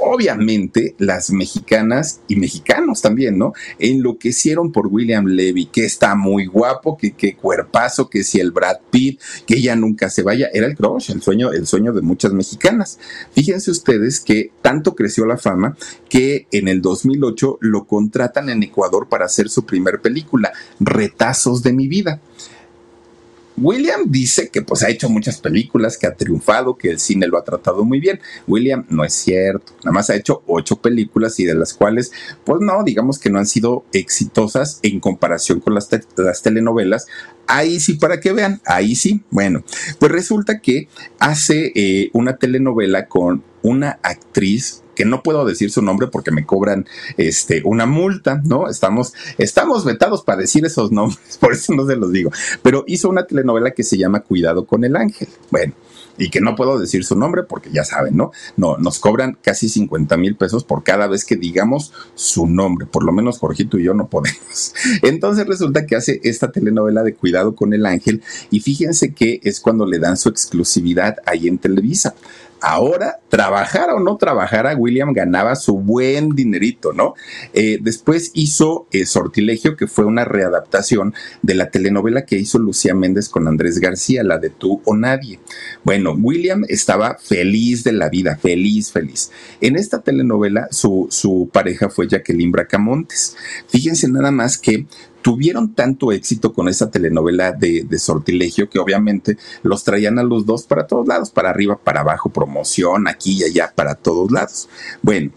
[0.00, 3.52] obviamente las mexicanas y mexicanos también, ¿no?
[3.78, 8.78] Enloquecieron por William Levy, que está muy guapo, que qué cuerpazo, que si el Brad
[8.90, 12.32] Pitt, que ella nunca se vaya, era el crush, el sueño, el sueño de muchas
[12.32, 12.98] mexicanas.
[13.32, 15.76] Fíjense ustedes que tanto creció la fama
[16.08, 21.72] que en el 2008 lo contratan en Ecuador para hacer su primer película, Retazos de
[21.72, 22.20] mi vida.
[23.56, 27.38] William dice que pues ha hecho muchas películas, que ha triunfado, que el cine lo
[27.38, 28.20] ha tratado muy bien.
[28.46, 32.12] William no es cierto, nada más ha hecho ocho películas y de las cuales
[32.44, 37.06] pues no, digamos que no han sido exitosas en comparación con las, las telenovelas.
[37.46, 39.22] Ahí sí, para que vean, ahí sí.
[39.30, 39.62] Bueno,
[39.98, 40.88] pues resulta que
[41.18, 46.46] hace eh, una telenovela con una actriz que no puedo decir su nombre porque me
[46.46, 46.86] cobran
[47.16, 48.68] este, una multa, ¿no?
[48.68, 52.30] Estamos, estamos vetados para decir esos nombres, por eso no se los digo.
[52.62, 55.28] Pero hizo una telenovela que se llama Cuidado con el Ángel.
[55.50, 55.74] Bueno,
[56.18, 58.32] y que no puedo decir su nombre porque ya saben, ¿no?
[58.56, 62.86] No, nos cobran casi 50 mil pesos por cada vez que digamos su nombre.
[62.86, 64.74] Por lo menos Jorgito y yo no podemos.
[65.02, 69.60] Entonces resulta que hace esta telenovela de Cuidado con el Ángel y fíjense que es
[69.60, 72.14] cuando le dan su exclusividad ahí en Televisa.
[72.60, 77.14] Ahora, trabajara o no trabajara, William ganaba su buen dinerito, ¿no?
[77.52, 82.94] Eh, después hizo eh, Sortilegio, que fue una readaptación de la telenovela que hizo Lucía
[82.94, 85.40] Méndez con Andrés García, la de Tú o Nadie.
[85.84, 89.30] Bueno, William estaba feliz de la vida, feliz, feliz.
[89.60, 93.36] En esta telenovela, su, su pareja fue Jacqueline Bracamontes.
[93.68, 94.86] Fíjense nada más que
[95.24, 100.64] tuvieron tanto éxito con esa telenovela de, sortilegio que obviamente los traían a los dos
[100.64, 104.68] para todos lados, para arriba, para abajo, promoción, aquí y allá, para todos lados.
[105.00, 105.30] Bueno,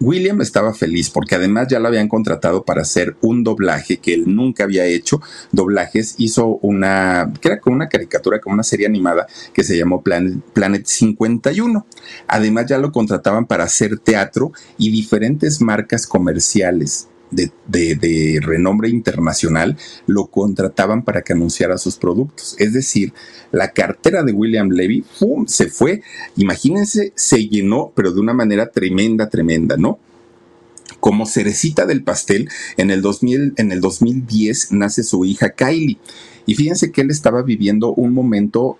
[0.00, 4.34] William estaba feliz porque además ya lo habían contratado para hacer un doblaje que él
[4.34, 5.20] nunca había hecho.
[5.52, 10.00] Doblajes hizo una, que era como una caricatura, como una serie animada que se llamó
[10.00, 11.84] Planet, Planet 51.
[12.28, 20.26] Además ya lo contrataban para hacer teatro y diferentes marcas comerciales de, renombre internacional lo
[20.26, 22.56] contrataban para que anunciara sus productos.
[22.58, 23.12] Es decir,
[23.52, 25.04] la cartera de William Levy
[25.46, 26.02] se fue,
[26.36, 29.98] imagínense, se llenó, pero de una manera tremenda, tremenda, ¿no?
[31.00, 35.98] Como cerecita del pastel, en el, 2000, en el 2010 nace su hija Kylie.
[36.46, 38.78] Y fíjense que él estaba viviendo un momento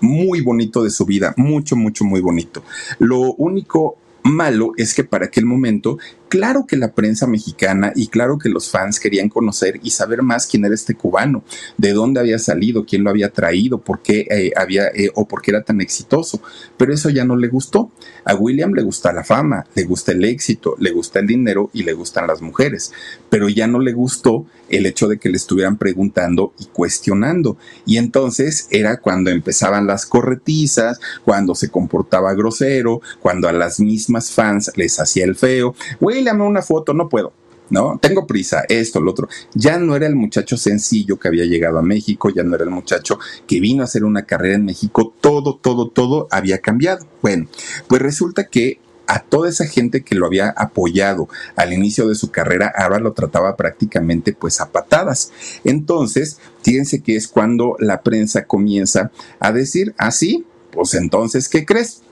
[0.00, 2.62] muy bonito de su vida, mucho, mucho, muy bonito.
[2.98, 5.98] Lo único malo es que para aquel momento
[6.28, 10.46] Claro que la prensa mexicana y claro que los fans querían conocer y saber más
[10.46, 11.44] quién era este cubano,
[11.76, 15.40] de dónde había salido, quién lo había traído, por qué eh, había eh, o por
[15.40, 16.40] qué era tan exitoso.
[16.76, 17.92] Pero eso ya no le gustó.
[18.24, 21.84] A William le gusta la fama, le gusta el éxito, le gusta el dinero y
[21.84, 22.92] le gustan las mujeres.
[23.28, 27.56] Pero ya no le gustó el hecho de que le estuvieran preguntando y cuestionando.
[27.84, 34.32] Y entonces era cuando empezaban las corretizas, cuando se comportaba grosero, cuando a las mismas
[34.32, 35.76] fans les hacía el feo
[36.24, 37.32] dame una foto, no puedo.
[37.70, 37.98] ¿no?
[38.00, 39.28] Tengo prisa, esto, lo otro.
[39.54, 42.70] Ya no era el muchacho sencillo que había llegado a México, ya no era el
[42.70, 47.06] muchacho que vino a hacer una carrera en México, todo, todo, todo había cambiado.
[47.22, 47.48] Bueno,
[47.88, 52.30] pues resulta que a toda esa gente que lo había apoyado al inicio de su
[52.30, 55.32] carrera, ahora lo trataba prácticamente pues a patadas.
[55.64, 61.64] Entonces, fíjense que es cuando la prensa comienza a decir, así, ah, pues entonces, ¿qué
[61.64, 62.02] crees?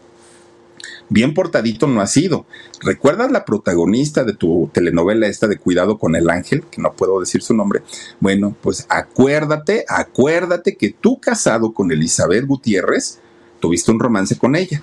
[1.14, 2.44] Bien portadito no ha sido.
[2.82, 6.64] ¿Recuerdas la protagonista de tu telenovela esta de Cuidado con el Ángel?
[6.64, 7.82] Que no puedo decir su nombre.
[8.18, 13.20] Bueno, pues acuérdate, acuérdate que tú casado con Elizabeth Gutiérrez,
[13.60, 14.82] tuviste un romance con ella.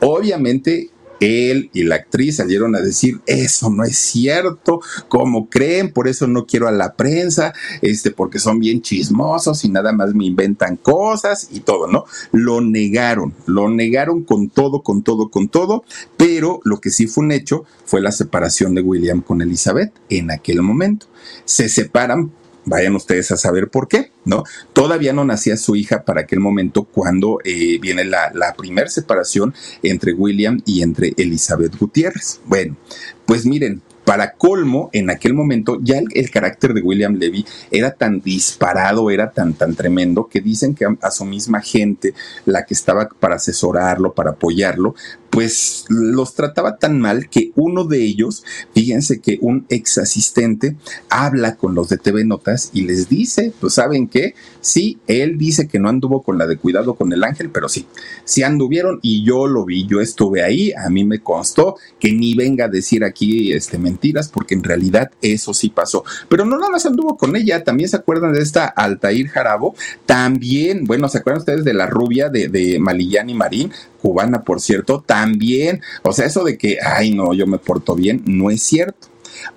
[0.00, 0.90] Obviamente
[1.20, 6.26] él y la actriz salieron a decir, eso no es cierto, como creen, por eso
[6.26, 7.52] no quiero a la prensa,
[7.82, 12.04] este, porque son bien chismosos y nada más me inventan cosas y todo, ¿no?
[12.32, 15.84] Lo negaron, lo negaron con todo, con todo, con todo,
[16.16, 20.30] pero lo que sí fue un hecho fue la separación de William con Elizabeth en
[20.30, 21.06] aquel momento.
[21.44, 22.32] Se separan
[22.66, 24.42] Vayan ustedes a saber por qué, ¿no?
[24.72, 29.54] Todavía no nacía su hija para aquel momento cuando eh, viene la, la primera separación
[29.82, 32.40] entre William y entre Elizabeth Gutiérrez.
[32.44, 32.76] Bueno,
[33.24, 38.20] pues miren, para colmo, en aquel momento ya el, carácter de William Levy era tan
[38.20, 42.14] disparado, era tan, tan tremendo, que dicen que a, su misma gente,
[42.44, 44.94] la que estaba para asesorarlo, para apoyarlo,
[45.36, 50.76] pues los trataba tan mal que uno de ellos, fíjense que un ex asistente
[51.10, 55.68] habla con los de TV Notas y les dice, pues saben qué, sí, él dice
[55.68, 57.84] que no anduvo con la de cuidado con el ángel, pero sí,
[58.24, 62.34] sí anduvieron y yo lo vi, yo estuve ahí, a mí me constó que ni
[62.34, 66.72] venga a decir aquí este mentiras porque en realidad eso sí pasó, pero no nada
[66.72, 69.74] más anduvo con ella, también se acuerdan de esta Altair Jarabo,
[70.06, 73.70] también, bueno, se acuerdan ustedes de la rubia de, de Marín,
[74.06, 78.22] cubana por cierto, también, o sea, eso de que, ay no, yo me porto bien,
[78.24, 79.08] no es cierto.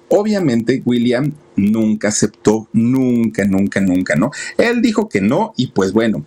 [0.08, 4.32] Obviamente William nunca aceptó, nunca, nunca, nunca, ¿no?
[4.58, 6.26] Él dijo que no y pues bueno,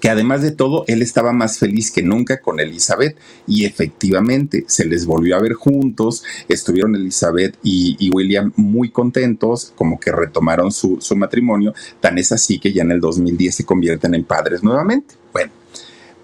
[0.00, 3.16] que además de todo, él estaba más feliz que nunca con Elizabeth
[3.46, 9.98] y efectivamente se les volvió a ver juntos, estuvieron Elizabeth y, William muy contentos, como
[9.98, 14.14] que retomaron su, su matrimonio, tan es así que ya en el 2010 se convierten
[14.14, 15.14] en padres nuevamente.
[15.32, 15.52] Bueno,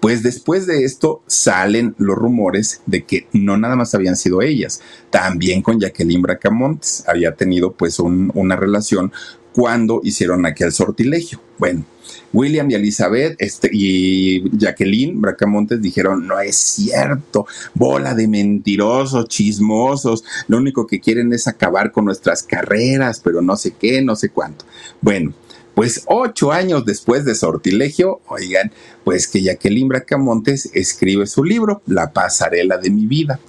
[0.01, 4.81] pues después de esto salen los rumores de que no nada más habían sido ellas,
[5.09, 9.13] también con Jacqueline Bracamontes había tenido pues una relación
[9.53, 11.39] cuando hicieron aquel sortilegio.
[11.57, 11.85] Bueno,
[12.33, 20.23] William y Elizabeth este, y Jacqueline Bracamontes dijeron, no es cierto, bola de mentirosos, chismosos,
[20.47, 24.29] lo único que quieren es acabar con nuestras carreras, pero no sé qué, no sé
[24.29, 24.65] cuánto.
[25.01, 25.33] Bueno,
[25.81, 28.71] pues ocho años después de Sortilegio, oigan,
[29.03, 33.39] pues que Jacqueline Bracamontes escribe su libro, La pasarela de mi vida.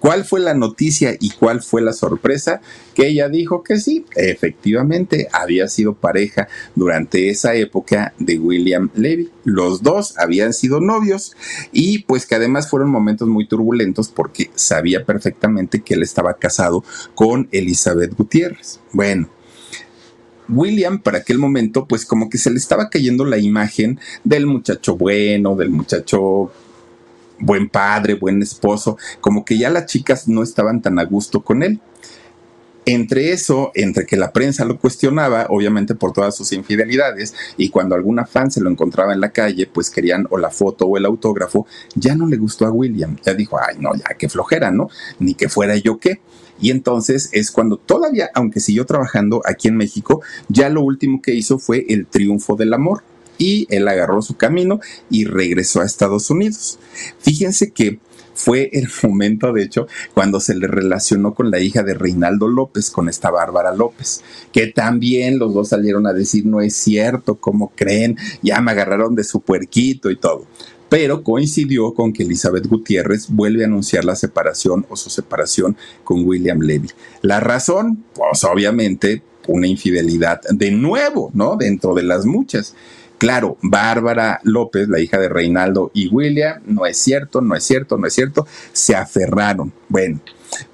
[0.00, 2.60] ¿Cuál fue la noticia y cuál fue la sorpresa?
[2.92, 9.30] Que ella dijo que sí, efectivamente había sido pareja durante esa época de William Levy.
[9.44, 11.36] Los dos habían sido novios
[11.70, 16.82] y pues que además fueron momentos muy turbulentos porque sabía perfectamente que él estaba casado
[17.14, 18.80] con Elizabeth Gutiérrez.
[18.92, 19.28] Bueno,
[20.48, 24.96] William para aquel momento, pues como que se le estaba cayendo la imagen del muchacho
[24.96, 26.50] bueno, del muchacho
[27.38, 31.62] buen padre, buen esposo, como que ya las chicas no estaban tan a gusto con
[31.62, 31.80] él.
[32.86, 37.96] entre eso, entre que la prensa lo cuestionaba, obviamente por todas sus infidelidades, y cuando
[37.96, 41.04] alguna fan se lo encontraba en la calle, pues querían o la foto o el
[41.04, 41.66] autógrafo,
[41.96, 43.16] ya no le gustó a William.
[43.24, 44.88] Ya dijo, ay, no, ya que flojera, ¿no?
[45.18, 46.20] Ni que fuera yo qué.
[46.60, 51.34] Y entonces es cuando todavía, aunque siguió trabajando aquí en México, ya lo último que
[51.34, 53.02] hizo fue el triunfo del amor.
[53.38, 54.80] Y él agarró su camino
[55.10, 56.78] y regresó a Estados Unidos.
[57.18, 57.98] Fíjense que
[58.36, 62.90] fue el momento, de hecho, cuando se le relacionó con la hija de Reinaldo López,
[62.90, 67.72] con esta Bárbara López, que también los dos salieron a decir, no es cierto, como
[67.74, 68.16] creen?
[68.42, 70.46] Ya me agarraron de su puerquito y todo
[70.88, 76.26] pero coincidió con que Elizabeth Gutiérrez vuelve a anunciar la separación o su separación con
[76.26, 76.90] William Levy.
[77.22, 81.56] La razón, pues obviamente una infidelidad de nuevo, ¿no?
[81.56, 82.74] Dentro de las muchas.
[83.18, 87.96] Claro, Bárbara López, la hija de Reinaldo y William, no es cierto, no es cierto,
[87.96, 89.72] no es cierto, se aferraron.
[89.88, 90.20] Bueno,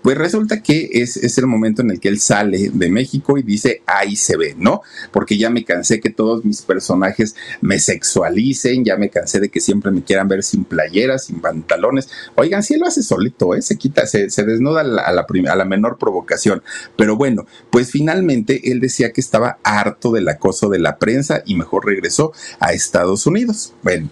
[0.03, 3.43] pues resulta que es, es, el momento en el que él sale de México y
[3.43, 4.83] dice, ahí se ve, ¿no?
[5.13, 9.61] Porque ya me cansé que todos mis personajes me sexualicen, ya me cansé de que
[9.61, 12.09] siempre me quieran ver sin playeras, sin pantalones.
[12.35, 13.63] Oigan, si él lo hace solito, ¿eh?
[13.63, 16.63] Se quita, se, se desnuda a la, a, la a la menor provocación.
[16.97, 21.55] Pero bueno, pues finalmente él decía que estaba harto del acoso de la prensa y
[21.55, 23.75] mejor regresó a Estados Unidos.
[23.83, 24.11] Bueno,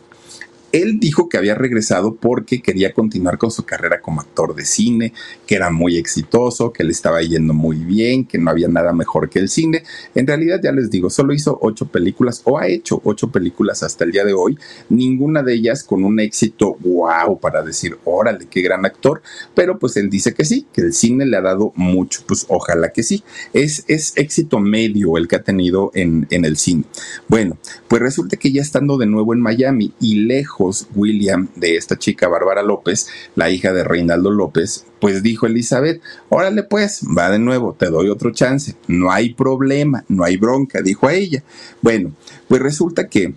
[0.72, 5.12] él dijo que había regresado porque quería continuar con su carrera como actor de cine,
[5.46, 9.28] que era muy exitoso, que le estaba yendo muy bien, que no había nada mejor
[9.28, 9.82] que el cine.
[10.14, 14.04] En realidad, ya les digo, solo hizo ocho películas o ha hecho ocho películas hasta
[14.04, 14.58] el día de hoy,
[14.88, 19.22] ninguna de ellas con un éxito wow para decir, órale, qué gran actor,
[19.54, 22.92] pero pues él dice que sí, que el cine le ha dado mucho, pues ojalá
[22.92, 23.22] que sí.
[23.52, 26.84] Es, es éxito medio el que ha tenido en, en el cine.
[27.28, 27.58] Bueno,
[27.88, 30.59] pues resulta que ya estando de nuevo en Miami y lejos,
[30.94, 36.62] William de esta chica Bárbara López, la hija de Reinaldo López, pues dijo Elizabeth, órale
[36.62, 41.08] pues, va de nuevo, te doy otro chance, no hay problema, no hay bronca, dijo
[41.08, 41.42] a ella.
[41.80, 42.12] Bueno,
[42.48, 43.32] pues resulta que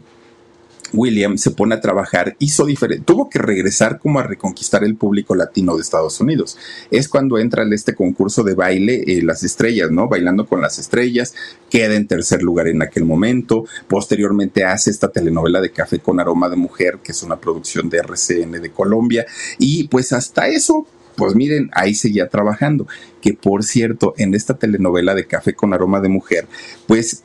[0.94, 5.36] William se pone a trabajar, hizo diferente, tuvo que regresar como a reconquistar el público
[5.36, 6.58] latino de Estados Unidos.
[6.92, 10.08] Es cuando entra en este concurso de baile, eh, las estrellas, ¿no?
[10.08, 11.34] Bailando con las estrellas,
[11.70, 16.50] queda en tercer lugar en aquel momento, posteriormente hace esta telenovela de Café con Aroma
[16.50, 19.26] de Mujer, que es una producción de RCN de Colombia,
[19.58, 22.88] y pues hasta eso pues miren, ahí seguía trabajando.
[23.22, 26.48] Que por cierto, en esta telenovela de Café con Aroma de Mujer,
[26.88, 27.24] pues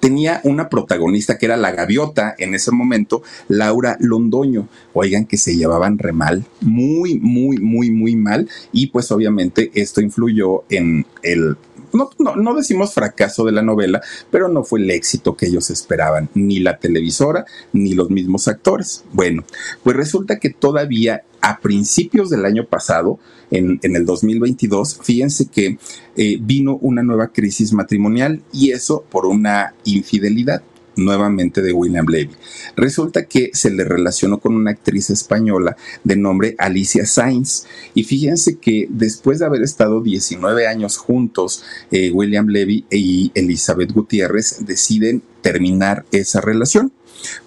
[0.00, 4.68] tenía una protagonista que era la gaviota en ese momento, Laura Londoño.
[4.92, 8.48] Oigan que se llevaban re mal, muy, muy, muy, muy mal.
[8.72, 11.56] Y pues obviamente esto influyó en el
[11.92, 15.70] no, no, no, decimos fracaso de la novela, pero no fue el éxito que ellos
[15.70, 19.04] esperaban, ni la televisora, ni los mismos actores.
[19.12, 19.44] Bueno,
[19.82, 23.18] pues resulta que todavía a principios del año pasado,
[23.50, 25.78] en, en el 2022, fíjense que
[26.16, 30.62] eh, vino una nueva crisis matrimonial y eso por una infidelidad
[31.04, 32.30] nuevamente de William Levy.
[32.76, 37.66] Resulta que se le relacionó con una actriz española de nombre Alicia Sainz.
[37.94, 43.92] Y fíjense que después de haber estado 19 años juntos, eh, William Levy y Elizabeth
[43.92, 46.92] Gutiérrez deciden terminar esa relación.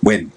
[0.01, 0.30] Bueno,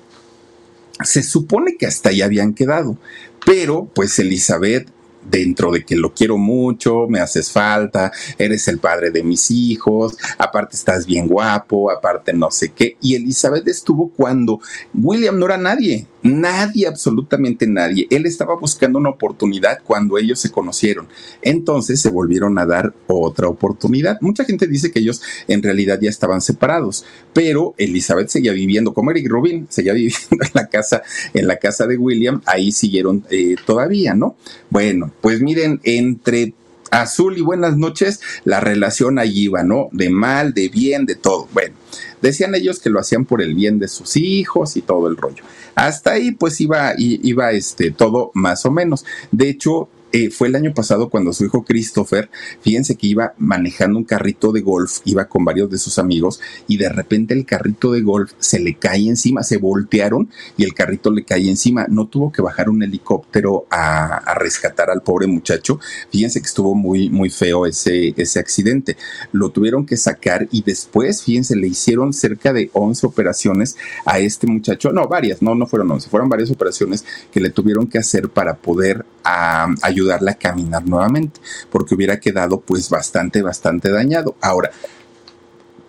[1.05, 2.99] se supone que hasta ahí habían quedado,
[3.45, 4.89] pero pues Elizabeth
[5.31, 10.17] dentro de que lo quiero mucho, me haces falta, eres el padre de mis hijos,
[10.39, 12.97] aparte estás bien guapo, aparte no sé qué.
[13.01, 14.61] Y Elizabeth estuvo cuando
[14.95, 18.07] William no era nadie, nadie, absolutamente nadie.
[18.11, 21.09] Él estaba buscando una oportunidad cuando ellos se conocieron.
[21.43, 24.19] Entonces se volvieron a dar otra oportunidad.
[24.21, 29.11] Mucha gente dice que ellos en realidad ya estaban separados, pero Elizabeth seguía viviendo como
[29.11, 31.03] Eric Rubin, seguía viviendo en la casa,
[31.35, 34.37] en la casa de William, ahí siguieron eh, todavía, ¿no?
[34.71, 36.55] Bueno, pues miren, entre
[36.93, 39.89] azul y buenas noches, la relación allí iba, ¿no?
[39.91, 41.49] De mal, de bien, de todo.
[41.53, 41.75] Bueno,
[42.23, 45.43] decían ellos que lo hacían por el bien de sus hijos y todo el rollo.
[45.75, 49.05] Hasta ahí pues iba, iba este, todo más o menos.
[49.33, 52.31] De hecho, eh, fue el año pasado cuando su hijo Christopher,
[52.61, 56.77] fíjense que iba manejando un carrito de golf, iba con varios de sus amigos y
[56.77, 61.11] de repente el carrito de golf se le cae encima, se voltearon y el carrito
[61.11, 61.87] le cae encima.
[61.89, 65.81] No tuvo que bajar un helicóptero a, rescatar al pobre muchacho.
[66.11, 68.97] Fíjense que estuvo muy, muy feo ese, ese accidente.
[69.33, 74.47] Lo tuvieron que sacar y después, fíjense, le hicieron cerca de 11 operaciones a este
[74.47, 74.93] muchacho.
[74.93, 78.57] No, varias, no, no fueron 11, fueron varias operaciones que le tuvieron que hacer para
[78.57, 81.41] poder a, ayudarle a caminar nuevamente,
[81.71, 84.37] porque hubiera quedado pues bastante, bastante dañado.
[84.41, 84.71] Ahora,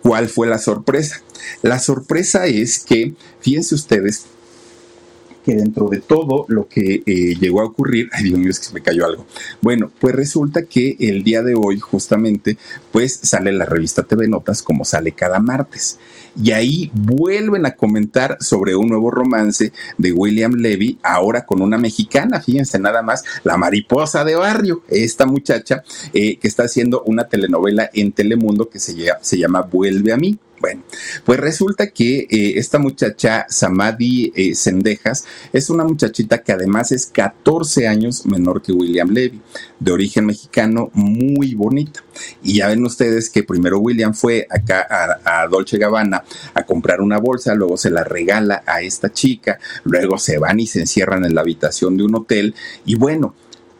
[0.02, 1.20] ¿cuál fue la sorpresa?
[1.62, 4.26] La sorpresa es que, fíjense ustedes,
[5.48, 8.66] que dentro de todo lo que eh, llegó a ocurrir, ay Dios mío, es que
[8.66, 9.24] se me cayó algo.
[9.62, 12.58] Bueno, pues resulta que el día de hoy justamente
[12.92, 15.98] pues sale la revista TV Notas como sale cada martes.
[16.36, 21.78] Y ahí vuelven a comentar sobre un nuevo romance de William Levy, ahora con una
[21.78, 25.82] mexicana, fíjense nada más, la mariposa de barrio, esta muchacha
[26.12, 30.38] eh, que está haciendo una telenovela en Telemundo que se, se llama Vuelve a mí.
[30.60, 30.82] Bueno,
[31.24, 37.06] pues resulta que eh, esta muchacha, Samadhi eh, Sendejas, es una muchachita que además es
[37.06, 39.40] 14 años menor que William Levy,
[39.78, 42.04] de origen mexicano, muy bonita.
[42.42, 47.00] Y ya ven ustedes que primero William fue acá a, a Dolce Gabbana a comprar
[47.00, 51.24] una bolsa, luego se la regala a esta chica, luego se van y se encierran
[51.24, 52.54] en la habitación de un hotel.
[52.84, 53.34] Y bueno,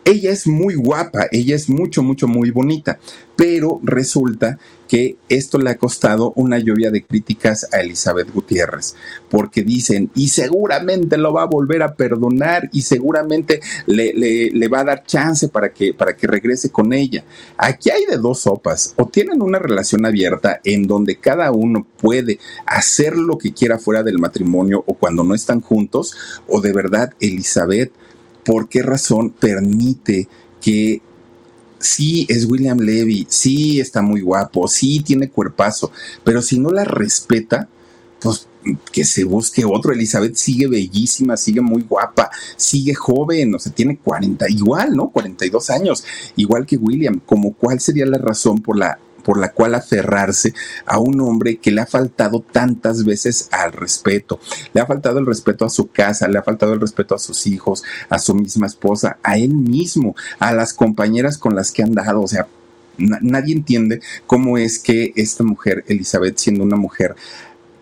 [0.08, 2.98] ella es muy guapa, ella es mucho, mucho, muy bonita,
[3.36, 4.58] pero resulta
[4.88, 8.96] que esto le ha costado una lluvia de críticas a Elizabeth Gutiérrez,
[9.30, 14.80] porque dicen, y seguramente lo va a volver a perdonar y seguramente le, le, va
[14.80, 17.24] a dar chance para que, para que regrese con ella.
[17.58, 22.38] Aquí hay de dos sopas, o tienen una relación abierta en donde cada uno puede
[22.64, 26.16] hacer lo que quiera fuera del matrimonio o cuando no están juntos,
[26.46, 27.92] o de verdad Elizabeth,
[28.44, 30.28] ¿por qué razón permite
[30.62, 31.02] que
[31.78, 35.92] sí es William Levy, sí está muy guapo, sí tiene cuerpazo,
[36.24, 37.68] pero si no la respeta,
[38.20, 38.48] pues
[38.92, 39.92] que se busque otro.
[39.92, 45.10] Elizabeth sigue bellísima, sigue muy guapa, sigue joven, o sea, tiene 40, igual, ¿no?
[45.10, 46.04] 42 años,
[46.36, 47.20] igual que William.
[47.24, 48.98] Como cuál sería la razón por la
[49.28, 50.54] por la cual aferrarse
[50.86, 54.40] a un hombre que le ha faltado tantas veces al respeto.
[54.72, 57.46] Le ha faltado el respeto a su casa, le ha faltado el respeto a sus
[57.46, 61.92] hijos, a su misma esposa, a él mismo, a las compañeras con las que han
[61.92, 62.22] dado.
[62.22, 62.48] O sea,
[62.96, 67.14] nadie entiende cómo es que esta mujer, Elizabeth, siendo una mujer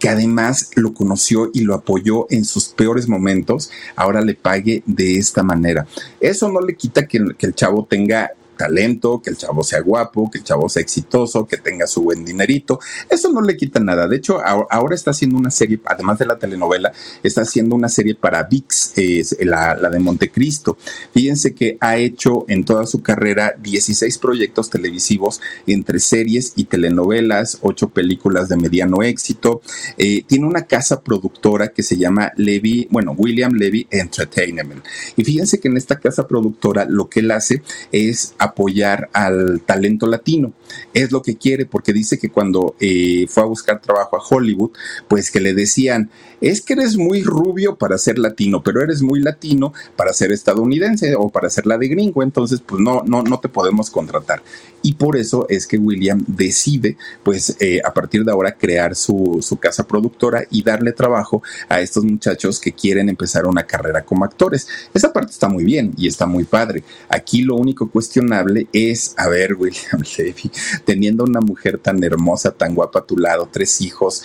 [0.00, 5.16] que además lo conoció y lo apoyó en sus peores momentos, ahora le pague de
[5.16, 5.86] esta manera.
[6.18, 10.30] Eso no le quita que, que el chavo tenga talento, que el chavo sea guapo,
[10.30, 12.80] que el chavo sea exitoso, que tenga su buen dinerito.
[13.08, 14.08] Eso no le quita nada.
[14.08, 16.92] De hecho, ahora está haciendo una serie, además de la telenovela,
[17.22, 18.94] está haciendo una serie para VIX,
[19.40, 20.76] la, la, de Montecristo.
[21.12, 27.58] Fíjense que ha hecho en toda su carrera 16 proyectos televisivos entre series y telenovelas,
[27.62, 29.60] 8 películas de mediano éxito.
[29.98, 34.84] Eh, tiene una casa productora que se llama Levy, bueno, William Levy Entertainment.
[35.16, 40.06] Y fíjense que en esta casa productora lo que él hace es apoyar al talento
[40.06, 40.52] latino.
[40.92, 44.70] Es lo que quiere porque dice que cuando eh, fue a buscar trabajo a Hollywood,
[45.08, 46.10] pues que le decían,
[46.40, 51.14] es que eres muy rubio para ser latino, pero eres muy latino para ser estadounidense
[51.16, 54.42] o para ser la de gringo, entonces pues no, no, no te podemos contratar.
[54.82, 59.38] Y por eso es que William decide, pues eh, a partir de ahora, crear su,
[59.42, 64.24] su casa productora y darle trabajo a estos muchachos que quieren empezar una carrera como
[64.24, 64.68] actores.
[64.94, 66.84] Esa parte está muy bien y está muy padre.
[67.08, 70.50] Aquí lo único cuestionable es, a ver, William Levy,
[70.84, 74.22] teniendo una mujer tan hermosa, tan guapa a tu lado, tres hijos,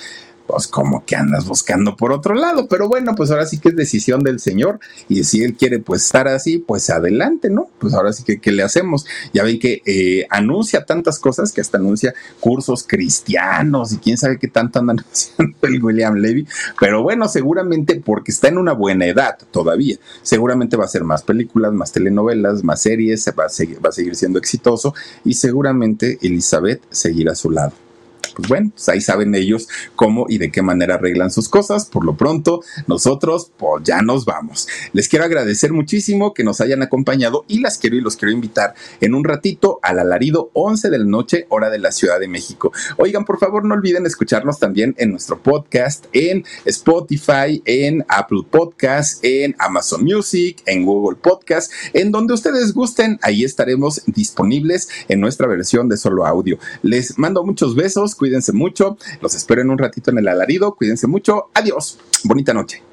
[0.51, 3.75] pues como que andas buscando por otro lado, pero bueno, pues ahora sí que es
[3.75, 7.69] decisión del Señor y si Él quiere pues estar así, pues adelante, ¿no?
[7.79, 9.05] Pues ahora sí que ¿qué le hacemos?
[9.33, 14.37] Ya ven que eh, anuncia tantas cosas que hasta anuncia cursos cristianos y quién sabe
[14.37, 16.45] qué tanto anda anunciando el William Levy,
[16.79, 21.23] pero bueno, seguramente porque está en una buena edad todavía, seguramente va a hacer más
[21.23, 24.93] películas, más telenovelas, más series, va a seguir, va a seguir siendo exitoso
[25.23, 27.90] y seguramente Elizabeth seguirá a su lado
[28.36, 31.86] pues bueno, pues ahí saben ellos cómo y de qué manera arreglan sus cosas.
[31.86, 34.67] Por lo pronto, nosotros pues ya nos vamos.
[34.93, 38.73] Les quiero agradecer muchísimo que nos hayan acompañado y las quiero y los quiero invitar
[38.99, 42.71] en un ratito al alarido 11 de la noche, hora de la Ciudad de México.
[42.97, 49.23] Oigan, por favor, no olviden escucharnos también en nuestro podcast, en Spotify, en Apple Podcast,
[49.23, 55.47] en Amazon Music, en Google Podcast, en donde ustedes gusten, ahí estaremos disponibles en nuestra
[55.47, 56.57] versión de solo audio.
[56.82, 61.07] Les mando muchos besos cuídense mucho, los espero en un ratito en el alarido, cuídense
[61.07, 62.90] mucho, adiós, bonita noche.